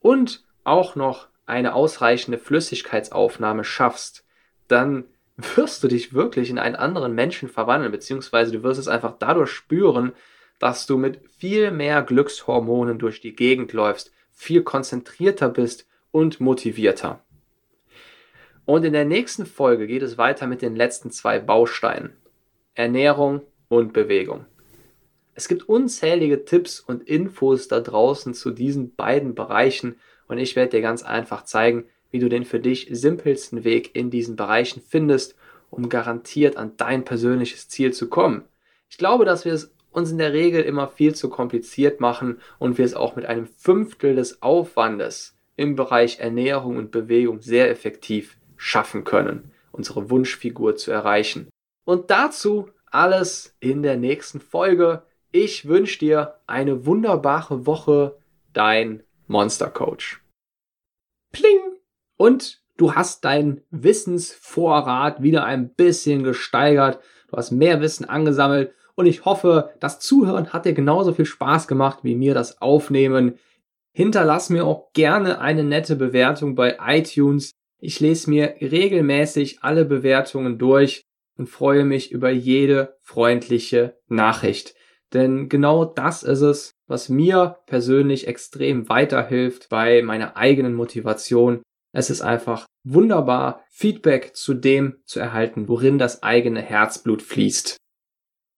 und 0.00 0.44
auch 0.64 0.96
noch 0.96 1.29
eine 1.50 1.74
ausreichende 1.74 2.38
Flüssigkeitsaufnahme 2.38 3.64
schaffst, 3.64 4.24
dann 4.68 5.04
wirst 5.36 5.82
du 5.82 5.88
dich 5.88 6.14
wirklich 6.14 6.50
in 6.50 6.58
einen 6.58 6.76
anderen 6.76 7.14
Menschen 7.14 7.48
verwandeln, 7.48 7.92
beziehungsweise 7.92 8.52
du 8.52 8.62
wirst 8.62 8.80
es 8.80 8.88
einfach 8.88 9.16
dadurch 9.18 9.50
spüren, 9.50 10.12
dass 10.58 10.86
du 10.86 10.96
mit 10.96 11.20
viel 11.38 11.70
mehr 11.70 12.02
Glückshormonen 12.02 12.98
durch 12.98 13.20
die 13.20 13.34
Gegend 13.34 13.72
läufst, 13.72 14.12
viel 14.32 14.62
konzentrierter 14.62 15.48
bist 15.48 15.86
und 16.10 16.40
motivierter. 16.40 17.24
Und 18.66 18.84
in 18.84 18.92
der 18.92 19.04
nächsten 19.04 19.46
Folge 19.46 19.86
geht 19.86 20.02
es 20.02 20.18
weiter 20.18 20.46
mit 20.46 20.62
den 20.62 20.76
letzten 20.76 21.10
zwei 21.10 21.38
Bausteinen. 21.38 22.12
Ernährung 22.74 23.42
und 23.68 23.92
Bewegung. 23.92 24.46
Es 25.34 25.48
gibt 25.48 25.68
unzählige 25.68 26.44
Tipps 26.44 26.80
und 26.80 27.02
Infos 27.08 27.68
da 27.68 27.80
draußen 27.80 28.34
zu 28.34 28.50
diesen 28.50 28.94
beiden 28.94 29.34
Bereichen 29.34 29.96
und 30.30 30.38
ich 30.38 30.54
werde 30.54 30.76
dir 30.76 30.80
ganz 30.80 31.02
einfach 31.02 31.44
zeigen, 31.44 31.84
wie 32.10 32.20
du 32.20 32.28
den 32.28 32.44
für 32.44 32.60
dich 32.60 32.88
simpelsten 32.90 33.64
Weg 33.64 33.96
in 33.96 34.10
diesen 34.10 34.36
Bereichen 34.36 34.80
findest, 34.80 35.34
um 35.70 35.88
garantiert 35.88 36.56
an 36.56 36.72
dein 36.76 37.04
persönliches 37.04 37.68
Ziel 37.68 37.92
zu 37.92 38.08
kommen. 38.08 38.44
Ich 38.88 38.96
glaube, 38.96 39.24
dass 39.24 39.44
wir 39.44 39.52
es 39.52 39.72
uns 39.90 40.12
in 40.12 40.18
der 40.18 40.32
Regel 40.32 40.62
immer 40.62 40.86
viel 40.86 41.16
zu 41.16 41.28
kompliziert 41.28 42.00
machen 42.00 42.38
und 42.60 42.78
wir 42.78 42.84
es 42.84 42.94
auch 42.94 43.16
mit 43.16 43.26
einem 43.26 43.46
Fünftel 43.46 44.14
des 44.14 44.40
Aufwandes 44.40 45.36
im 45.56 45.74
Bereich 45.74 46.20
Ernährung 46.20 46.76
und 46.76 46.92
Bewegung 46.92 47.40
sehr 47.40 47.68
effektiv 47.68 48.36
schaffen 48.56 49.02
können, 49.02 49.50
unsere 49.72 50.10
Wunschfigur 50.10 50.76
zu 50.76 50.92
erreichen. 50.92 51.48
Und 51.84 52.10
dazu 52.10 52.68
alles 52.90 53.56
in 53.58 53.82
der 53.82 53.96
nächsten 53.96 54.40
Folge. 54.40 55.02
Ich 55.32 55.66
wünsche 55.66 55.98
dir 55.98 56.34
eine 56.46 56.86
wunderbare 56.86 57.66
Woche, 57.66 58.16
dein 58.52 59.02
Monster 59.30 59.70
Coach. 59.70 60.20
Pling! 61.32 61.60
Und 62.16 62.62
du 62.76 62.94
hast 62.96 63.24
deinen 63.24 63.62
Wissensvorrat 63.70 65.22
wieder 65.22 65.44
ein 65.44 65.72
bisschen 65.72 66.24
gesteigert. 66.24 66.98
Du 67.28 67.36
hast 67.36 67.52
mehr 67.52 67.80
Wissen 67.80 68.08
angesammelt 68.08 68.74
und 68.96 69.06
ich 69.06 69.24
hoffe, 69.24 69.72
das 69.78 70.00
Zuhören 70.00 70.52
hat 70.52 70.64
dir 70.64 70.72
genauso 70.72 71.14
viel 71.14 71.26
Spaß 71.26 71.68
gemacht 71.68 72.00
wie 72.02 72.16
mir 72.16 72.34
das 72.34 72.60
Aufnehmen. 72.60 73.38
Hinterlass 73.92 74.50
mir 74.50 74.66
auch 74.66 74.92
gerne 74.94 75.40
eine 75.40 75.62
nette 75.62 75.94
Bewertung 75.94 76.56
bei 76.56 76.78
iTunes. 76.84 77.52
Ich 77.78 78.00
lese 78.00 78.28
mir 78.28 78.56
regelmäßig 78.60 79.62
alle 79.62 79.84
Bewertungen 79.84 80.58
durch 80.58 81.02
und 81.38 81.48
freue 81.48 81.84
mich 81.84 82.10
über 82.10 82.30
jede 82.30 82.96
freundliche 83.00 83.96
Nachricht. 84.08 84.74
Denn 85.12 85.48
genau 85.48 85.84
das 85.84 86.24
ist 86.24 86.40
es, 86.40 86.79
was 86.90 87.08
mir 87.08 87.58
persönlich 87.66 88.26
extrem 88.26 88.88
weiterhilft 88.88 89.68
bei 89.68 90.02
meiner 90.02 90.36
eigenen 90.36 90.74
Motivation. 90.74 91.62
Es 91.92 92.10
ist 92.10 92.20
einfach 92.20 92.66
wunderbar, 92.84 93.62
Feedback 93.70 94.34
zu 94.34 94.54
dem 94.54 94.96
zu 95.04 95.20
erhalten, 95.20 95.68
worin 95.68 95.98
das 95.98 96.24
eigene 96.24 96.60
Herzblut 96.60 97.22
fließt. 97.22 97.76